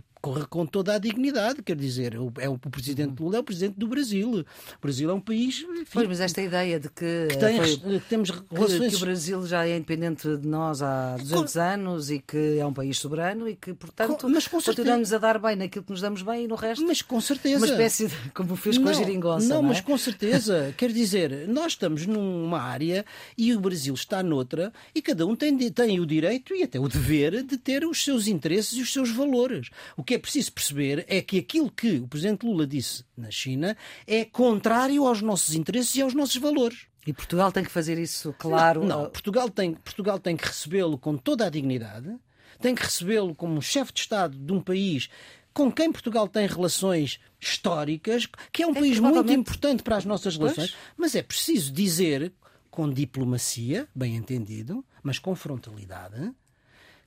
[0.48, 3.78] com toda a dignidade, quer dizer, o, é o, o presidente Lula é o presidente
[3.78, 4.30] do Brasil.
[4.30, 5.64] O Brasil é um país.
[5.68, 8.94] Enfim, pois, mas esta ideia de que, que, tem, foi, que temos relações.
[8.94, 11.60] Que, o Brasil já é independente de nós há 200 com...
[11.60, 15.18] anos e que é um país soberano e que, portanto, com, mas com continuamos a
[15.18, 16.84] dar bem naquilo que nos damos bem e no resto.
[16.86, 17.58] Mas com certeza.
[17.58, 19.48] Uma espécie de, como fez com não, a geringonça.
[19.48, 19.68] Não, não é?
[19.68, 20.74] mas com certeza.
[20.76, 23.04] quer dizer, nós estamos numa área
[23.36, 26.88] e o Brasil está noutra e cada um tem, tem o direito e até o
[26.88, 29.70] dever de ter os seus interesses e os seus valores.
[29.96, 33.76] O que é preciso perceber é que aquilo que o presidente Lula disse na China
[34.06, 36.86] é contrário aos nossos interesses e aos nossos valores.
[37.06, 38.84] E Portugal tem que fazer isso, claro.
[38.84, 39.10] Não, não.
[39.10, 42.16] Portugal tem, Portugal tem que recebê-lo com toda a dignidade,
[42.60, 45.10] tem que recebê-lo como chefe de Estado de um país
[45.52, 50.04] com quem Portugal tem relações históricas, que é um é país muito importante para as
[50.04, 50.82] nossas relações, pois?
[50.96, 52.32] mas é preciso dizer,
[52.70, 56.32] com diplomacia, bem entendido, mas com frontalidade,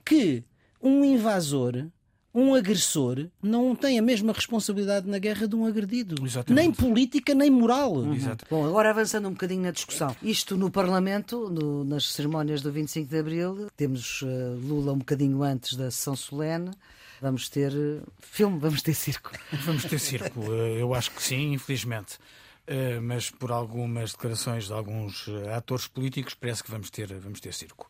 [0.06, 0.46] que
[0.82, 1.88] um invasor
[2.34, 6.24] um agressor não tem a mesma responsabilidade na guerra de um agredido.
[6.24, 6.66] Exatamente.
[6.66, 7.94] Nem política, nem moral.
[7.94, 8.18] Uhum.
[8.50, 10.16] Bom, agora avançando um bocadinho na discussão.
[10.22, 14.28] Isto no Parlamento, no, nas cerimónias do 25 de Abril, temos uh,
[14.62, 16.72] Lula um bocadinho antes da sessão solene.
[17.20, 19.32] Vamos ter eh, filme, vamos ter circo.
[19.66, 22.20] Vamos ter circo, eh, eu acho que sim, infelizmente.
[22.68, 27.40] Uh, mas por algumas declarações de alguns uh, atores políticos parece que vamos ter, vamos
[27.40, 27.90] ter circo.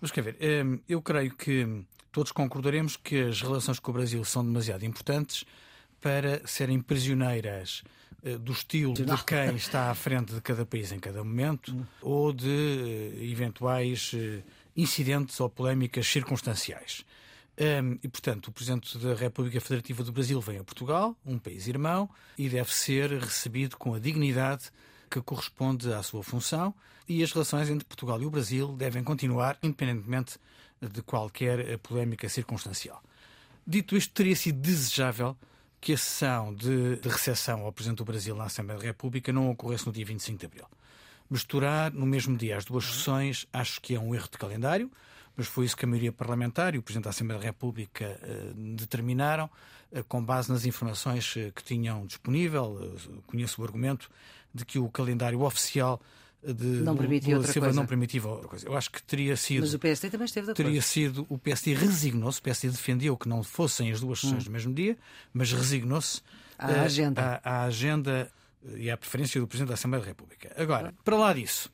[0.00, 4.24] Mas quer ver, uh, eu creio que todos concordaremos que as relações com o Brasil
[4.24, 5.44] são demasiado importantes
[6.00, 7.82] para serem prisioneiras
[8.40, 11.84] do estilo de quem está à frente de cada país em cada momento hum.
[12.02, 14.12] ou de eventuais
[14.76, 17.04] incidentes ou polémicas circunstanciais.
[17.60, 21.68] Um, e, portanto, o Presidente da República Federativa do Brasil vem a Portugal, um país
[21.68, 24.70] irmão, e deve ser recebido com a dignidade
[25.10, 26.74] que corresponde à sua função.
[27.06, 30.38] E as relações entre Portugal e o Brasil devem continuar, independentemente
[30.80, 33.02] de qualquer polémica circunstancial.
[33.66, 35.36] Dito isto, teria sido desejável
[35.80, 39.50] que a sessão de, de recepção ao Presidente do Brasil na Assembleia da República não
[39.50, 40.66] ocorresse no dia 25 de abril.
[41.30, 44.90] Misturar no mesmo dia as duas sessões acho que é um erro de calendário
[45.40, 48.52] mas foi isso que a maioria parlamentar e o Presidente da Assembleia da República eh,
[48.76, 49.48] determinaram,
[49.90, 52.94] eh, com base nas informações eh, que tinham disponível.
[53.26, 54.10] conheço o argumento
[54.52, 55.98] de que o calendário oficial
[56.42, 57.80] de não permitia outra Silva coisa.
[57.80, 58.66] não outra coisa.
[58.66, 59.60] Eu acho que teria sido.
[59.60, 60.66] Mas o PSD também esteve de acordo.
[60.66, 61.26] Teria sido.
[61.28, 64.46] O PSD resignou-se, o PSD defendeu que não fossem as duas sessões hum.
[64.46, 64.96] no mesmo dia,
[65.32, 66.22] mas resignou-se
[66.58, 67.40] à agenda.
[67.44, 68.30] À, à, agenda
[68.74, 70.52] e à preferência do Presidente da Assembleia da República.
[70.56, 71.70] Agora, para lá disso,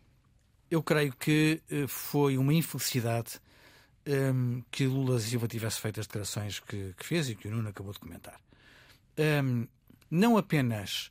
[0.70, 3.40] eu creio que foi uma infelicidade
[4.06, 7.68] um, que Lula Silva tivesse feito as declarações que, que, fez e que o Nuno
[7.68, 8.40] acabou de comentar.
[9.18, 9.66] Um,
[10.10, 11.10] não apenas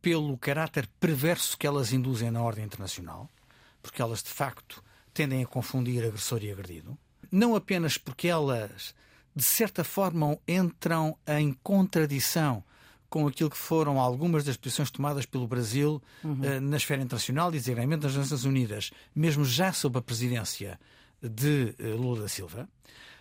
[0.00, 3.28] pelo caráter perverso que elas induzem na ordem internacional,
[3.82, 4.82] porque elas de facto
[5.12, 6.96] tendem a confundir agressor e agredido,
[7.30, 8.94] não apenas porque elas
[9.34, 12.64] de certa forma entram em contradição
[13.08, 16.40] com aquilo que foram algumas das posições tomadas pelo Brasil uhum.
[16.40, 20.78] uh, na esfera internacional, designadamente nas Nações Unidas, mesmo já sob a presidência
[21.20, 22.68] de eh, Lula da Silva,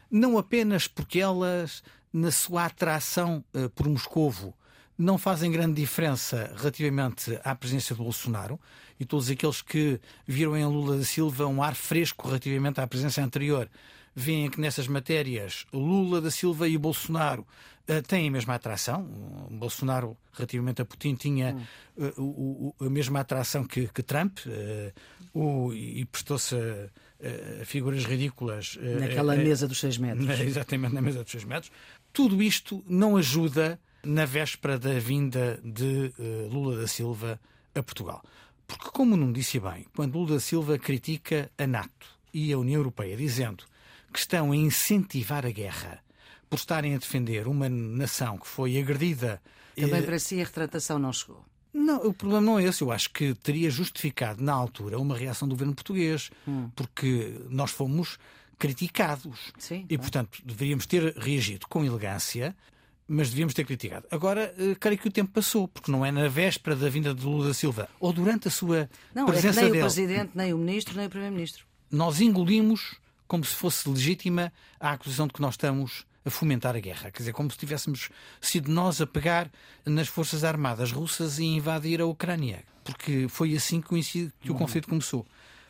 [0.10, 4.54] não apenas porque elas, na sua atração uh, por Moscovo,
[5.00, 8.60] não fazem grande diferença relativamente à presença de Bolsonaro,
[9.00, 13.24] e todos aqueles que viram em Lula da Silva um ar fresco relativamente à presença
[13.24, 13.70] anterior,
[14.14, 17.48] veem que nessas matérias Lula da Silva e Bolsonaro
[17.88, 19.04] uh, têm a mesma atração.
[19.50, 21.56] Bolsonaro, relativamente a Putin, tinha
[21.96, 24.40] uh, o, o, a mesma atração que, que Trump
[25.34, 28.76] o, e prestou-se a uh, figuras ridículas.
[28.76, 30.28] Uh, Naquela uh, mesa dos 6 metros.
[30.42, 31.72] Exatamente, na mesa dos 6 metros.
[32.12, 36.14] Tudo isto não ajuda na véspera da vinda de
[36.50, 37.40] Lula da Silva
[37.76, 38.24] a Portugal.
[38.68, 42.80] Porque, como não disse bem, quando Lula da Silva critica a NATO e a União
[42.80, 43.64] Europeia, dizendo
[44.14, 46.04] que estão a incentivar a guerra
[46.50, 49.42] por estarem a defender uma nação que foi agredida.
[49.76, 51.46] Também para si a retratação não chegou.
[51.72, 52.82] Não, o problema não é esse.
[52.82, 56.70] Eu acho que teria justificado, na altura, uma reação do governo português, hum.
[56.76, 58.18] porque nós fomos
[58.58, 59.54] criticados.
[59.58, 62.56] Sim, e, portanto, deveríamos ter reagido com elegância,
[63.10, 64.06] mas devíamos ter criticado.
[64.12, 67.26] Agora, eh, creio que o tempo passou, porque não é na véspera da vinda de
[67.26, 69.84] Lula da Silva, ou durante a sua não, presença é nem dele.
[69.84, 71.65] o Presidente, nem o Ministro, nem o Primeiro-Ministro.
[71.91, 76.80] Nós engolimos como se fosse legítima a acusação de que nós estamos a fomentar a
[76.80, 77.12] guerra.
[77.12, 79.52] Quer dizer, como se tivéssemos sido nós a pegar
[79.86, 82.63] nas forças armadas russas e invadir a Ucrânia.
[82.84, 84.02] Porque foi assim que, o,
[84.41, 85.26] que o conflito começou.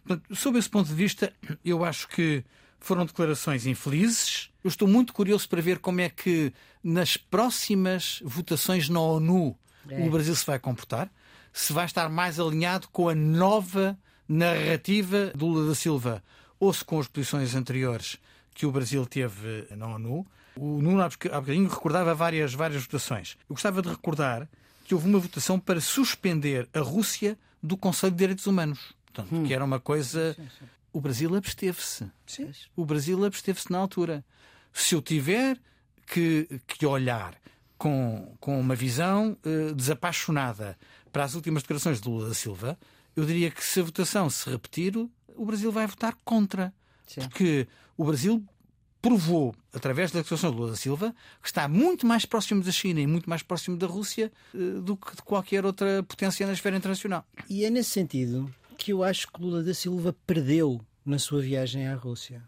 [0.05, 2.43] Portanto, sob esse ponto de vista, eu acho que
[2.79, 4.48] foram declarações infelizes.
[4.63, 9.55] Eu estou muito curioso para ver como é que nas próximas votações na ONU
[9.89, 10.05] é.
[10.05, 11.09] o Brasil se vai comportar.
[11.51, 16.23] Se vai estar mais alinhado com a nova narrativa do Lula da Silva
[16.59, 18.17] ou se com as posições anteriores
[18.53, 20.27] que o Brasil teve na ONU.
[20.55, 23.37] O Nuno, há bocadinho, recordava várias, várias votações.
[23.49, 24.47] Eu gostava de recordar
[24.83, 28.93] que houve uma votação para suspender a Rússia do Conselho de Direitos Humanos.
[29.05, 29.45] Portanto, hum.
[29.45, 30.33] que era uma coisa.
[30.33, 30.65] Sim, sim.
[30.91, 32.09] O Brasil absteve-se.
[32.75, 34.25] O Brasil absteve-se na altura.
[34.73, 35.59] Se eu tiver
[36.05, 37.35] que, que olhar
[37.77, 40.77] com, com uma visão uh, desapaixonada
[41.11, 42.77] para as últimas declarações de Lula da Silva,
[43.15, 44.95] eu diria que se a votação se repetir,
[45.35, 46.73] o Brasil vai votar contra.
[47.07, 47.21] Sim.
[47.21, 48.43] Porque o Brasil
[49.01, 52.99] provou, através da declaração de Lula da Silva, que está muito mais próximo da China
[52.99, 56.75] e muito mais próximo da Rússia eh, do que de qualquer outra potência na esfera
[56.75, 57.25] internacional.
[57.49, 61.87] E é nesse sentido que eu acho que Lula da Silva perdeu na sua viagem
[61.87, 62.41] à Rússia.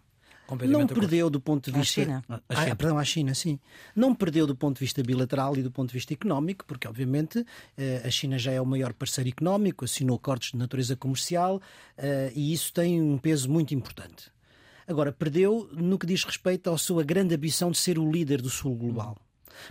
[0.68, 2.02] Não perdeu do ponto de vista.
[2.02, 2.24] À China.
[2.28, 3.58] Ah, ah, perdão, à China, sim.
[3.96, 7.46] Não perdeu do ponto de vista bilateral e do ponto de vista económico, porque, obviamente,
[7.78, 11.62] eh, a China já é o maior parceiro económico, assinou acordos de natureza comercial
[11.98, 14.30] eh, e isso tem um peso muito importante.
[14.86, 18.50] Agora, perdeu no que diz respeito à sua grande ambição de ser o líder do
[18.50, 19.18] Sul global.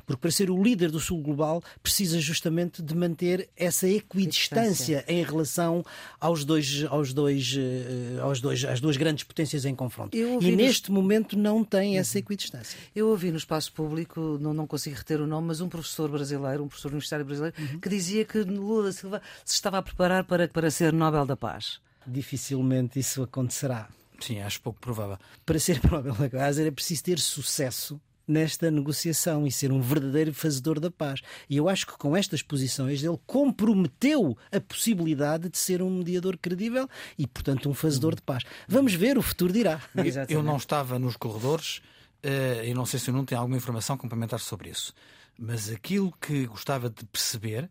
[0.06, 5.22] Porque para ser o líder do Sul global precisa justamente de manter essa equidistância em
[5.22, 5.84] relação
[6.18, 10.16] aos dois, aos dois, eh, aos dois, às duas grandes potências em confronto.
[10.16, 11.00] E neste nos...
[11.00, 12.20] momento não tem essa uhum.
[12.20, 12.78] equidistância.
[12.94, 16.64] Eu ouvi no espaço público, não, não consigo reter o nome, mas um professor brasileiro,
[16.64, 17.80] um professor universitário brasileiro, uhum.
[17.80, 21.36] que dizia que Lula da Silva se estava a preparar para, para ser Nobel da
[21.36, 21.80] Paz.
[22.06, 23.88] Dificilmente isso acontecerá.
[24.20, 25.18] Sim, acho pouco provável.
[25.44, 30.32] Para ser Nobel da Paz era preciso ter sucesso nesta negociação e ser um verdadeiro
[30.32, 31.20] fazedor da paz.
[31.48, 36.38] E eu acho que com estas posições ele comprometeu a possibilidade de ser um mediador
[36.38, 36.88] credível
[37.18, 38.44] e, portanto, um fazedor de paz.
[38.68, 39.80] Vamos ver, o futuro dirá.
[40.28, 41.82] Eu não estava nos corredores
[42.22, 44.94] eh, e não sei se o Nuno tem alguma informação complementar sobre isso.
[45.38, 47.68] Mas aquilo que gostava de perceber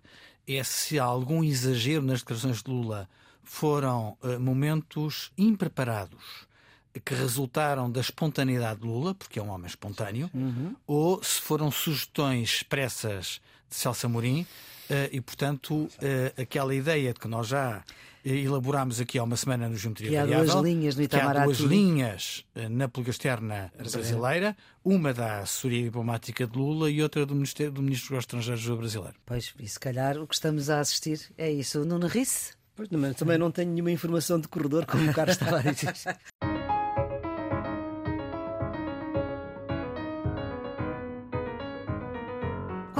[0.48, 3.08] é se há algum exagero nas declarações de Lula
[3.43, 6.48] foram uh, momentos impreparados
[7.04, 10.75] que resultaram da espontaneidade de Lula, porque é um homem espontâneo, uhum.
[10.88, 14.47] ou se foram sugestões expressas de Celso Amorim uh,
[15.12, 17.84] e, portanto, uh, aquela ideia de que nós já
[18.25, 21.45] elaborámos aqui há uma semana no Geometria que há Variável, duas linhas no que há
[21.45, 27.34] duas linhas na política externa brasileira, uma da assessoria diplomática de Lula e outra do,
[27.34, 29.15] Ministério, do Ministro dos Estrangeiros brasileiro.
[29.25, 31.86] Pois, e se calhar o que estamos a assistir é isso.
[31.86, 32.54] Nuno Risse?
[32.75, 35.93] Pois, também não tenho nenhuma informação de corredor, como o Carlos estava a dizer.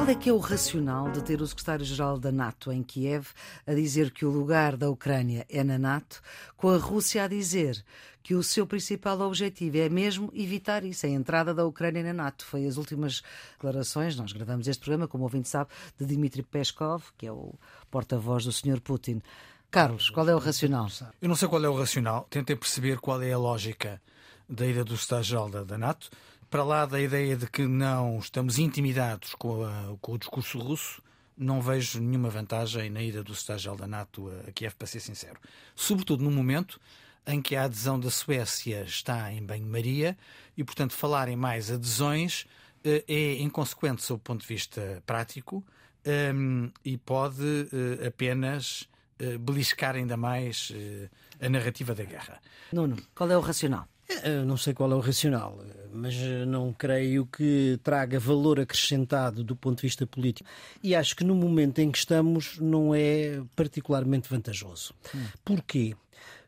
[0.10, 3.28] Qual é que é o racional de ter o secretário-geral da NATO em Kiev
[3.67, 6.19] a dizer que o lugar da Ucrânia é na NATO,
[6.58, 7.86] com a Rússia a dizer
[8.24, 12.43] que o seu principal objetivo é mesmo evitar isso, a entrada da Ucrânia na NATO.
[12.43, 15.69] Foi as últimas declarações, nós gravamos este programa, como o ouvinte sabe,
[16.00, 17.54] de Dmitry Peskov, que é o
[17.91, 18.82] porta-voz do Sr.
[18.82, 19.22] Putin.
[19.69, 20.88] Carlos, qual é o racional?
[21.22, 22.26] Eu não sei qual é o racional.
[22.32, 24.02] Tentei perceber qual é a lógica
[24.50, 26.10] da ida do secretário-geral da, da NATO
[26.49, 31.01] para lá da ideia de que não estamos intimidados com, a, com o discurso russo,
[31.38, 35.39] não vejo nenhuma vantagem na ida do secretário da NATO a Kiev, para ser sincero.
[35.75, 36.79] Sobretudo no momento
[37.25, 40.17] em que a adesão da Suécia está em banho-maria
[40.57, 42.45] e, portanto, falar em mais adesões
[42.83, 45.63] eh, é inconsequente sob o ponto de vista prático
[46.03, 50.73] ehm, e pode eh, apenas eh, beliscar ainda mais
[51.39, 52.41] a narrativa da guerra.
[52.73, 53.88] Nuno, qual é o racional?
[54.23, 55.58] Eu não sei qual é o racional,
[55.91, 56.15] mas
[56.47, 60.49] não creio que traga valor acrescentado do ponto de vista político.
[60.84, 64.93] E acho que no momento em que estamos não é particularmente vantajoso.
[65.13, 65.25] Hum.
[65.43, 65.95] Porquê?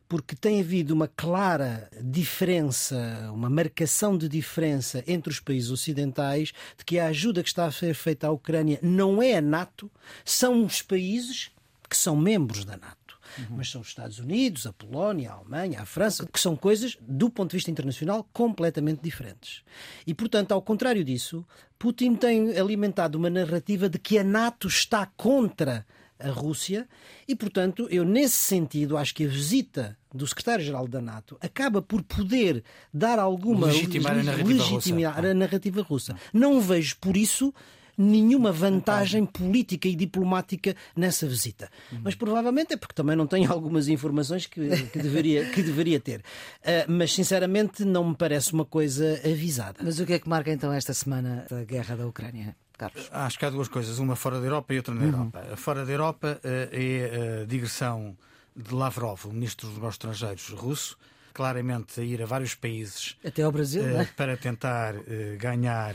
[0.08, 6.84] Porque tem havido uma clara diferença, uma marcação de diferença entre os países ocidentais de
[6.84, 9.90] que a ajuda que está a ser feita à Ucrânia não é a NATO,
[10.24, 11.50] são os países
[11.88, 13.01] que são membros da NATO
[13.38, 13.56] uhum.
[13.56, 17.30] mas são os Estados Unidos, a Polónia, a Alemanha, a França, que são coisas, do
[17.30, 19.62] ponto de vista internacional, completamente diferentes.
[20.06, 21.44] E, portanto, ao contrário disso,
[21.78, 25.86] Putin tem alimentado uma narrativa de que a NATO está contra
[26.22, 26.88] a Rússia
[27.26, 32.02] e, portanto, eu nesse sentido acho que a visita do secretário-geral da NATO acaba por
[32.02, 35.30] poder dar alguma legitimar, a narrativa, legitimar russa.
[35.30, 36.16] a narrativa russa.
[36.32, 37.52] Não vejo por isso
[37.96, 41.70] nenhuma vantagem política e diplomática nessa visita.
[41.90, 42.00] Uhum.
[42.04, 46.20] Mas provavelmente é porque também não tenho algumas informações que, que deveria, que deveria ter.
[46.20, 49.80] Uh, mas sinceramente não me parece uma coisa avisada.
[49.82, 52.56] Mas o que é que marca então esta semana da guerra da Ucrânia?
[52.76, 53.08] Carlos?
[53.12, 55.06] Acho que há duas coisas, uma fora da Europa e outra na uhum.
[55.08, 55.56] Europa.
[55.56, 58.16] Fora da Europa uh, é a digressão
[58.56, 60.98] de Lavrov, o ministro dos Negócios Estrangeiros russo,
[61.32, 64.94] claramente a ir a vários países até ao Brasil, uh, para tentar
[65.38, 65.94] ganhar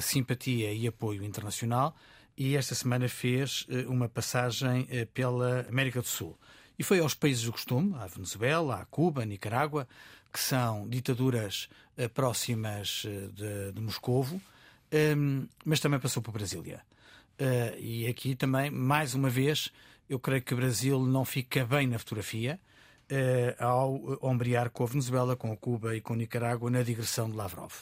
[0.00, 1.96] simpatia e apoio internacional
[2.40, 6.38] e esta semana fez eh, uma passagem eh, pela América do Sul.
[6.78, 9.86] E foi aos países do costume, à Venezuela, à Cuba, à Nicarágua,
[10.32, 14.40] que são ditaduras eh, próximas de, de Moscovo,
[14.90, 16.80] ehm, mas também passou por Brasília.
[17.78, 19.70] E aqui também, mais uma vez,
[20.08, 22.60] eu creio que o Brasil não fica bem na fotografia
[23.58, 27.36] ao ombrear com a Venezuela, com a Cuba e com a Nicarágua na digressão de
[27.36, 27.72] Lavrov.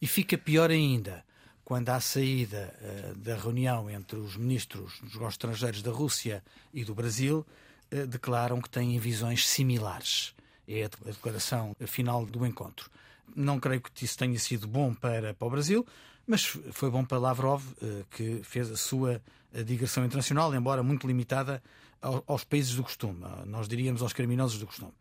[0.00, 1.22] E fica pior ainda
[1.64, 6.84] quando à saída uh, da reunião entre os ministros dos negócios estrangeiros da Rússia e
[6.84, 7.46] do Brasil,
[7.92, 10.34] uh, declaram que têm visões similares.
[10.68, 12.90] É a declaração final do encontro.
[13.34, 15.86] Não creio que isso tenha sido bom para, para o Brasil,
[16.26, 19.22] mas foi bom para Lavrov, uh, que fez a sua
[19.64, 21.62] digressão internacional, embora muito limitada
[22.26, 24.92] aos países do costume, nós diríamos aos criminosos do costume.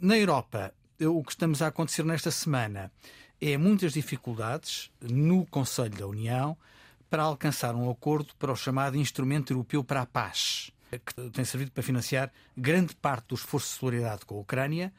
[0.00, 2.90] Na Europa, o que estamos a acontecer nesta semana
[3.40, 6.56] é muitas dificuldades no Conselho da União
[7.08, 11.70] para alcançar um acordo para o chamado Instrumento Europeu para a Paz, que tem servido
[11.70, 14.92] para financiar grande parte do esforço de solidariedade com a Ucrânia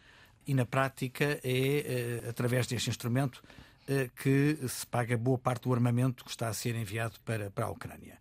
[0.48, 3.44] e, na prática, é, eh, através deste instrumento,
[3.88, 7.66] eh, que se paga boa parte do armamento que está a ser enviado para, para
[7.66, 8.18] a Ucrânia.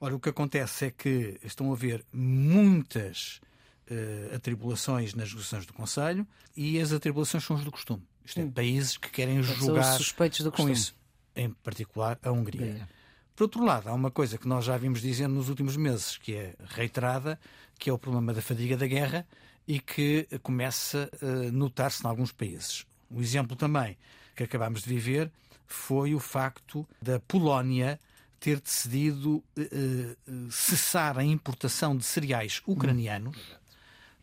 [0.00, 3.40] Ora, o que acontece é que estão a haver muitas
[3.88, 8.02] uh, atribulações nas negociações do Conselho e as atribulações são as do costume.
[8.24, 10.72] Isto é, países que querem jogar suspeitos do com costume.
[10.72, 10.94] isso,
[11.34, 12.88] em particular a Hungria.
[13.34, 16.34] Por outro lado, há uma coisa que nós já vimos dizendo nos últimos meses, que
[16.34, 17.38] é reiterada,
[17.78, 19.26] que é o problema da fadiga da guerra
[19.66, 22.86] e que começa a notar-se em alguns países.
[23.10, 23.96] O exemplo também
[24.36, 25.30] que acabámos de viver
[25.66, 27.98] foi o facto da Polónia
[28.38, 33.36] ter decidido uh, cessar a importação de cereais ucranianos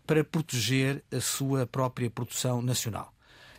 [0.06, 3.14] para proteger a sua própria produção nacional.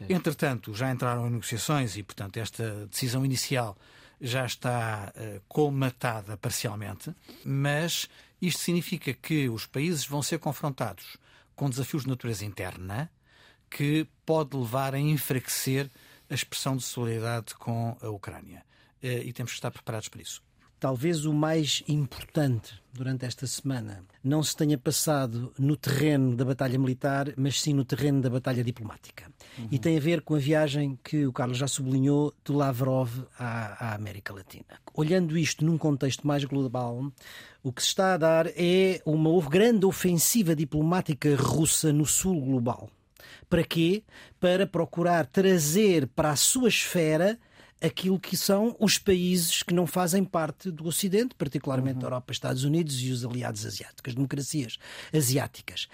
[0.09, 3.76] Entretanto, já entraram em negociações e, portanto, esta decisão inicial
[4.20, 8.09] já está uh, colmatada parcialmente, mas
[8.40, 11.16] isto significa que os países vão ser confrontados
[11.55, 13.11] com desafios de natureza interna
[13.70, 15.90] que pode levar a enfraquecer
[16.28, 18.64] a expressão de solidariedade com a Ucrânia.
[19.03, 20.42] Uh, e temos que estar preparados para isso
[20.81, 26.78] talvez o mais importante durante esta semana não se tenha passado no terreno da batalha
[26.78, 29.31] militar, mas sim no terreno da batalha diplomática.
[29.59, 29.68] Uhum.
[29.70, 33.91] E tem a ver com a viagem que o Carlos já sublinhou do Lavrov à,
[33.91, 34.81] à, América Latina.
[34.95, 37.12] Olhando isto num contexto mais global,
[37.62, 42.91] o que se está a dar é uma grande ofensiva diplomática russa no sul global.
[43.49, 44.03] Para quê?
[44.41, 47.39] Para procurar trazer para a sua esfera
[47.81, 52.05] aquilo que são os países que não fazem parte do Ocidente, particularmente uhum.
[52.05, 54.78] a Europa, Estados Unidos e os aliados asiáticos, as democracias
[55.12, 55.89] asiáticas.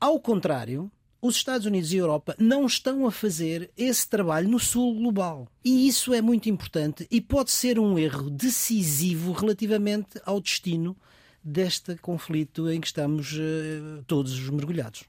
[0.00, 4.60] Ao contrário, os Estados Unidos e a Europa não estão a fazer esse trabalho no
[4.60, 5.48] sul global.
[5.64, 10.94] E isso é muito importante e pode ser um erro decisivo relativamente ao destino
[11.42, 15.04] deste conflito em que estamos uh, todos mergulhados.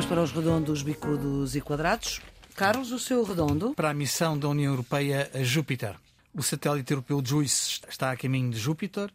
[0.00, 2.22] Vamos para os redondos, bicudos e quadrados.
[2.54, 3.74] Carlos, o seu redondo?
[3.74, 5.94] Para a missão da União Europeia a Júpiter.
[6.32, 9.12] O satélite europeu JUICE está a caminho de Júpiter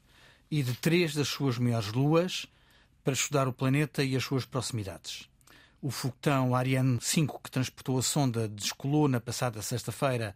[0.51, 2.45] e de três das suas maiores luas
[3.03, 5.27] para estudar o planeta e as suas proximidades.
[5.81, 10.35] O foguetão Ariane 5, que transportou a sonda, descolou na passada sexta-feira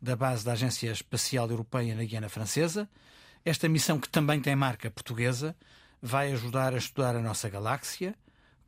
[0.00, 2.88] da base da Agência Espacial Europeia na Guiana Francesa.
[3.44, 5.54] Esta missão, que também tem marca portuguesa,
[6.00, 8.14] vai ajudar a estudar a nossa galáxia,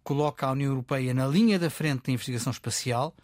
[0.03, 3.15] coloca a União Europeia na linha da frente da investigação espacial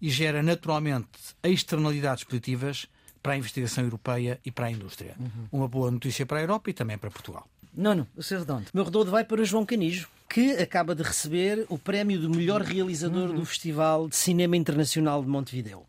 [0.00, 1.08] e gera naturalmente
[1.42, 2.86] externalidades positivas
[3.22, 5.16] para a investigação europeia e para a indústria.
[5.18, 5.48] Uhum.
[5.50, 7.46] Uma boa notícia para a Europa e também para Portugal.
[7.74, 8.66] Nono, o seu redondo.
[8.72, 12.30] O meu redondo vai para o João Canijo, que acaba de receber o prémio do
[12.30, 13.36] melhor realizador uhum.
[13.36, 15.84] do Festival de Cinema Internacional de Montevideo.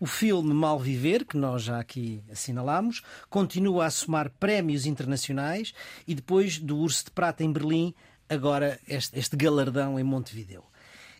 [0.00, 5.72] O filme Mal Viver, que nós já aqui assinalámos, continua a somar prémios internacionais
[6.06, 7.94] e depois do Urso de Prata em Berlim
[8.28, 10.64] agora este, este galardão em Montevideo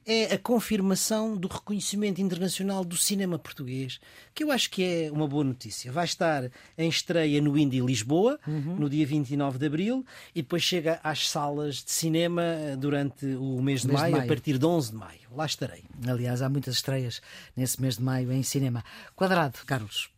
[0.06, 3.98] é a confirmação do reconhecimento internacional do cinema português,
[4.34, 5.90] que eu acho que é uma boa notícia.
[5.90, 8.76] Vai estar em estreia no Indy Lisboa, uhum.
[8.76, 12.42] no dia 29 de abril, e depois chega às salas de cinema
[12.78, 15.20] durante o mês de, mês maio, de maio, a partir de 11 de maio.
[15.34, 15.84] Lá estarei.
[16.06, 17.22] Aliás, há muitas estreias
[17.56, 18.84] nesse mês de maio em cinema.
[19.16, 20.10] Quadrado, Carlos.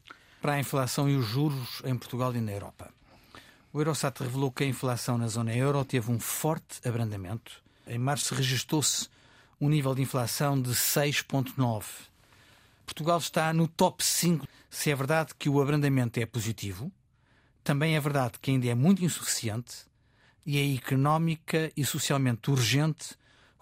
[0.42, 2.95] Para a inflação e os juros em Portugal e na Europa.
[3.76, 7.62] O Eurostat revelou que a inflação na zona euro teve um forte abrandamento.
[7.86, 9.06] Em março registrou-se
[9.60, 11.84] um nível de inflação de 6,9.
[12.86, 14.48] Portugal está no top 5.
[14.70, 16.90] Se é verdade que o abrandamento é positivo,
[17.62, 19.84] também é verdade que ainda é muito insuficiente
[20.46, 23.14] e é económica e socialmente urgente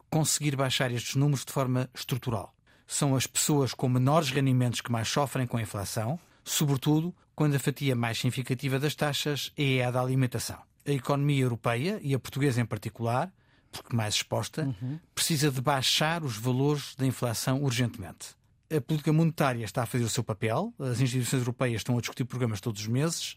[0.09, 2.55] conseguir baixar estes números de forma estrutural.
[2.87, 7.59] São as pessoas com menores rendimentos que mais sofrem com a inflação, sobretudo quando a
[7.59, 10.59] fatia mais significativa das taxas é a da alimentação.
[10.87, 13.32] A economia europeia, e a portuguesa em particular,
[13.72, 14.99] porque mais exposta, uhum.
[15.14, 18.37] precisa de baixar os valores da inflação urgentemente.
[18.74, 22.24] A política monetária está a fazer o seu papel, as instituições europeias estão a discutir
[22.24, 23.35] programas todos os meses,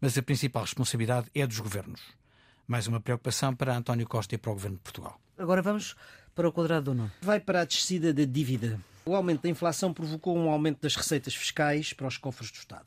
[0.00, 2.00] mas a principal responsabilidade é dos governos.
[2.66, 5.18] Mais uma preocupação para António Costa e para o governo de Portugal.
[5.38, 5.96] Agora vamos
[6.34, 7.10] para o quadrado do não.
[7.22, 8.78] Vai para a descida da dívida.
[9.04, 12.86] O aumento da inflação provocou um aumento das receitas fiscais para os cofres do Estado.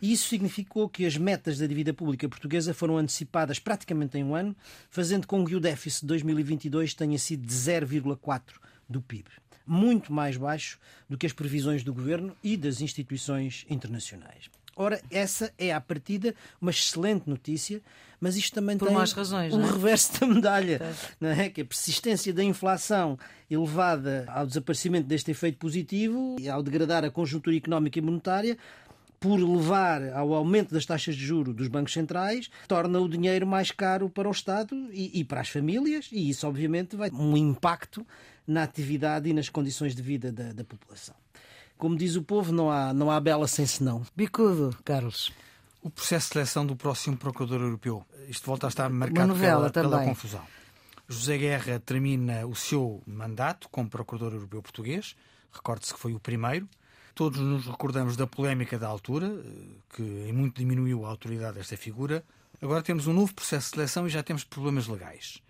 [0.00, 4.34] E isso significou que as metas da dívida pública portuguesa foram antecipadas praticamente em um
[4.34, 4.56] ano,
[4.90, 8.42] fazendo com que o déficit de 2022 tenha sido de 0,4%
[8.88, 9.28] do PIB.
[9.66, 10.78] Muito mais baixo
[11.08, 14.48] do que as previsões do governo e das instituições internacionais.
[14.74, 16.32] Ora, essa é à partida
[16.62, 17.82] uma excelente notícia,
[18.20, 19.70] mas isto também Por tem razões, um é?
[19.72, 20.80] reverso da medalha,
[21.20, 21.48] não é?
[21.48, 23.18] que a persistência da inflação
[23.50, 28.56] elevada ao desaparecimento deste efeito positivo e ao degradar a conjuntura económica e monetária
[29.20, 33.70] por levar ao aumento das taxas de juro dos bancos centrais, torna o dinheiro mais
[33.70, 37.36] caro para o Estado e, e para as famílias, e isso, obviamente, vai ter um
[37.36, 38.06] impacto
[38.46, 41.14] na atividade e nas condições de vida da, da população.
[41.76, 44.02] Como diz o povo, não há, não há bela sem senão.
[44.16, 45.32] Bicudo, Carlos.
[45.80, 48.04] O processo de seleção do próximo Procurador Europeu.
[48.28, 50.42] Isto volta a estar marcado pela, pela confusão.
[51.08, 55.14] José Guerra termina o seu mandato como Procurador Europeu Português.
[55.52, 56.68] Recorde-se que foi o primeiro.
[57.18, 59.50] Todos nos recordamos da polémica da altura, eh,
[59.92, 62.24] que em muito diminuiu a autoridade desta figura.
[62.62, 65.42] Agora temos um novo processo de seleção e já temos problemas legais.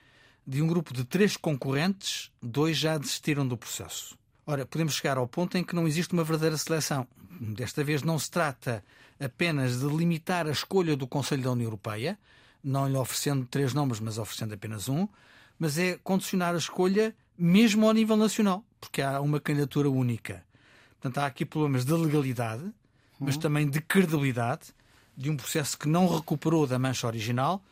[0.47, 4.17] De um grupo de três concorrentes, dois já desistiram do processo.
[4.47, 7.07] Ora, podemos chegar ao ponto em que não existe uma verdadeira seleção.
[7.39, 8.83] Desta vez não se trata
[9.21, 12.19] apenas de limitar a escolha do Conselho da União Europeia,
[12.65, 15.07] não lhe oferecendo três nomes, mas oferecendo apenas um,
[15.59, 20.48] mas é condicionar a escolha mesmo ao nível nacional, porque há uma candidatura única.
[21.01, 22.63] Portanto, há aqui problemas de legalidade,
[23.19, 23.41] mas uhum.
[23.41, 24.75] também de credibilidade
[25.17, 27.63] de um processo que não recuperou da mancha original,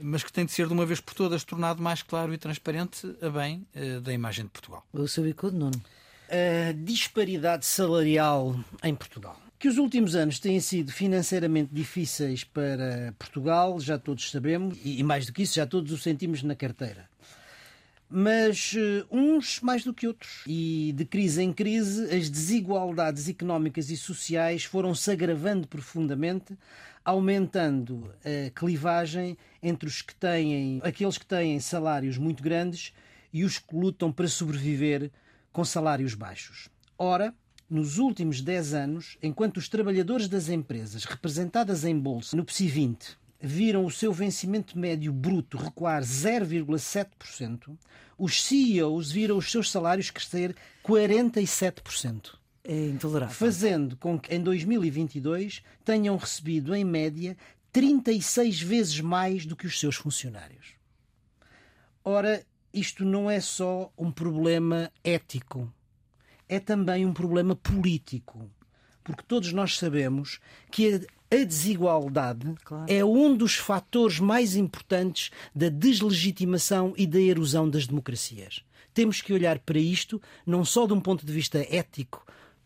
[0.00, 3.14] mas que tem de ser de uma vez por todas tornado mais claro e transparente
[3.20, 4.84] a bem uh, da imagem de Portugal.
[4.92, 5.82] O seu bicudo, Nuno?
[6.28, 9.38] A disparidade salarial em Portugal.
[9.58, 15.26] Que os últimos anos têm sido financeiramente difíceis para Portugal, já todos sabemos, e mais
[15.26, 17.08] do que isso, já todos o sentimos na carteira
[18.08, 20.42] mas uh, uns mais do que outros.
[20.46, 26.56] E de crise em crise, as desigualdades económicas e sociais foram se agravando profundamente,
[27.04, 32.92] aumentando a clivagem entre os que têm, aqueles que têm salários muito grandes
[33.32, 35.10] e os que lutam para sobreviver
[35.52, 36.68] com salários baixos.
[36.96, 37.34] Ora,
[37.68, 43.23] nos últimos 10 anos, enquanto os trabalhadores das empresas representadas em bolsa no PSI 20
[43.46, 47.76] viram o seu vencimento médio bruto recuar 0,7%,
[48.16, 52.36] os CEOs viram os seus salários crescer 47%.
[52.66, 53.34] É intolerável.
[53.34, 57.36] Fazendo com que em 2022 tenham recebido, em média,
[57.70, 60.74] 36 vezes mais do que os seus funcionários.
[62.02, 65.72] Ora, isto não é só um problema ético,
[66.48, 68.50] é também um problema político.
[69.02, 70.40] Porque todos nós sabemos
[70.70, 72.84] que a desigualdade claro.
[72.86, 78.62] é um dos fatores mais importantes da deslegitimação e da erosão das democracias.
[78.92, 82.24] Temos que olhar para isto não só de um ponto de vista ético,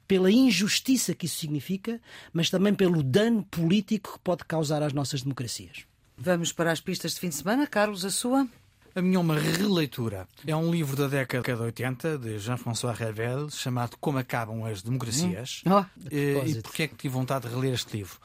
[0.08, 2.00] pela injustiça que isso significa,
[2.32, 5.84] mas também pelo dano político que pode causar às nossas democracias.
[6.16, 7.66] Vamos para as pistas de fim de semana.
[7.66, 8.48] Carlos, a sua?
[8.94, 10.26] A minha é uma releitura.
[10.46, 15.62] É um livro da década de 80, de Jean-François Revel, chamado Como Acabam as Democracias.
[15.64, 15.72] Hum.
[15.72, 18.18] Oh, e, e porquê é que tive vontade de reler este livro?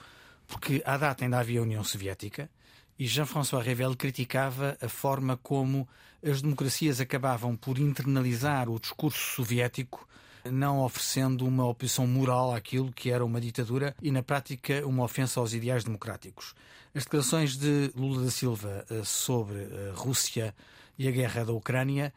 [0.47, 2.49] Porque à data ainda havia a União Soviética
[2.97, 5.87] e Jean-François Revel criticava a forma como
[6.23, 10.07] as democracias acabavam por internalizar o discurso soviético
[10.51, 15.39] não oferecendo uma oposição moral àquilo que era uma ditadura e, na prática, uma ofensa
[15.39, 16.53] aos ideais democráticos.
[16.93, 20.53] As declarações de Lula da Silva eh, sobre a eh, Rússia
[20.97, 22.13] e a guerra da Ucrânia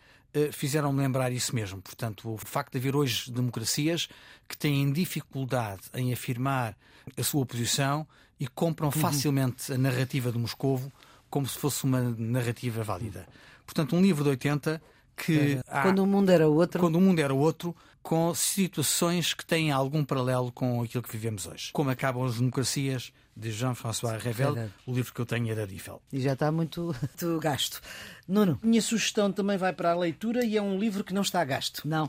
[0.52, 1.80] fizeram-me lembrar isso mesmo.
[1.80, 4.08] Portanto, o facto de haver hoje democracias
[4.48, 6.76] que têm dificuldade em afirmar
[7.16, 8.06] a sua posição
[8.38, 8.92] e compram uhum.
[8.92, 10.92] facilmente a narrativa de Moscovo
[11.30, 13.26] como se fosse uma narrativa válida.
[13.64, 14.80] Portanto, um livro de 80
[15.16, 15.58] que.
[15.66, 16.80] Há, quando o mundo era outro.
[16.80, 21.46] Quando o mundo era outro, com situações que têm algum paralelo com aquilo que vivemos
[21.46, 21.70] hoje.
[21.72, 25.66] Como acabam as democracias, de Jean-François Revel, é o livro que eu tenho é da
[25.66, 26.00] Diffel.
[26.10, 27.80] E já está muito, muito gasto.
[28.26, 28.58] Nuno.
[28.62, 31.44] Minha sugestão também vai para a leitura e é um livro que não está a
[31.44, 31.86] gasto.
[31.86, 32.08] Não.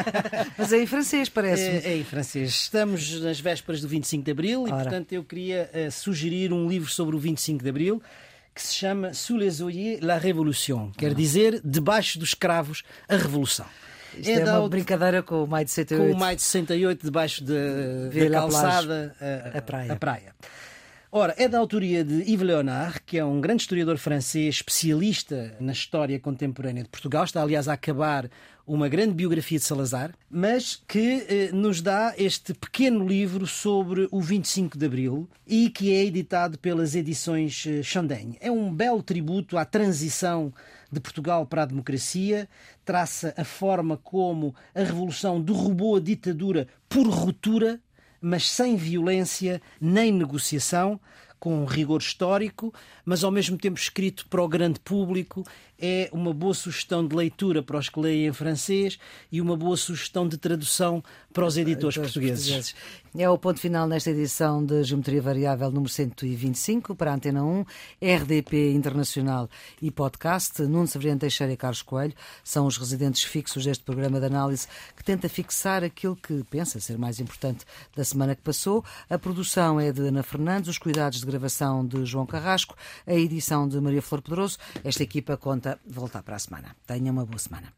[0.56, 1.62] Mas é em francês, parece.
[1.62, 2.50] É, é, em francês.
[2.50, 4.70] Estamos nas vésperas do 25 de Abril Ora.
[4.70, 8.02] e, portanto, eu queria uh, sugerir um livro sobre o 25 de Abril
[8.54, 11.14] que se chama Sous les oeillers la Révolution, quer ah.
[11.14, 13.66] dizer, debaixo dos cravos, a Revolução.
[14.16, 16.10] Isto é, é uma brincadeira com o Maio de 68.
[16.10, 19.92] Com o Maio de 68 debaixo de, da calçada, a, a, praia.
[19.92, 20.34] a praia.
[21.14, 25.72] Ora, é da autoria de Yves Leonard, que é um grande historiador francês, especialista na
[25.72, 27.24] história contemporânea de Portugal.
[27.24, 28.30] Está, aliás, a acabar
[28.66, 34.22] uma grande biografia de Salazar, mas que eh, nos dá este pequeno livro sobre o
[34.22, 38.38] 25 de Abril e que é editado pelas edições eh, Chandaigne.
[38.40, 40.50] É um belo tributo à transição
[40.92, 42.48] de Portugal para a democracia,
[42.84, 47.80] traça a forma como a Revolução derrubou a ditadura por ruptura
[48.22, 51.00] mas sem violência nem negociação,
[51.40, 52.72] com rigor histórico,
[53.04, 55.44] mas ao mesmo tempo escrito para o grande público.
[55.78, 58.98] É uma boa sugestão de leitura para os que leem em francês
[59.30, 61.02] e uma boa sugestão de tradução
[61.32, 62.46] para os editores portugueses.
[62.46, 62.74] portugueses.
[63.14, 67.64] É o ponto final nesta edição de Geometria Variável número 125 para a Antena 1,
[68.00, 69.50] RDP Internacional
[69.82, 70.62] e podcast.
[70.62, 74.66] Nuno Severiano Teixeira e Carlos Coelho são os residentes fixos deste programa de análise
[74.96, 78.82] que tenta fixar aquilo que pensa ser mais importante da semana que passou.
[79.10, 82.74] A produção é de Ana Fernandes, os cuidados de gravação de João Carrasco,
[83.06, 84.56] a edição de Maria Flor Pedroso.
[84.82, 86.76] Esta equipa conta voltar para a semana.
[86.86, 87.68] Tenha uma boa semana.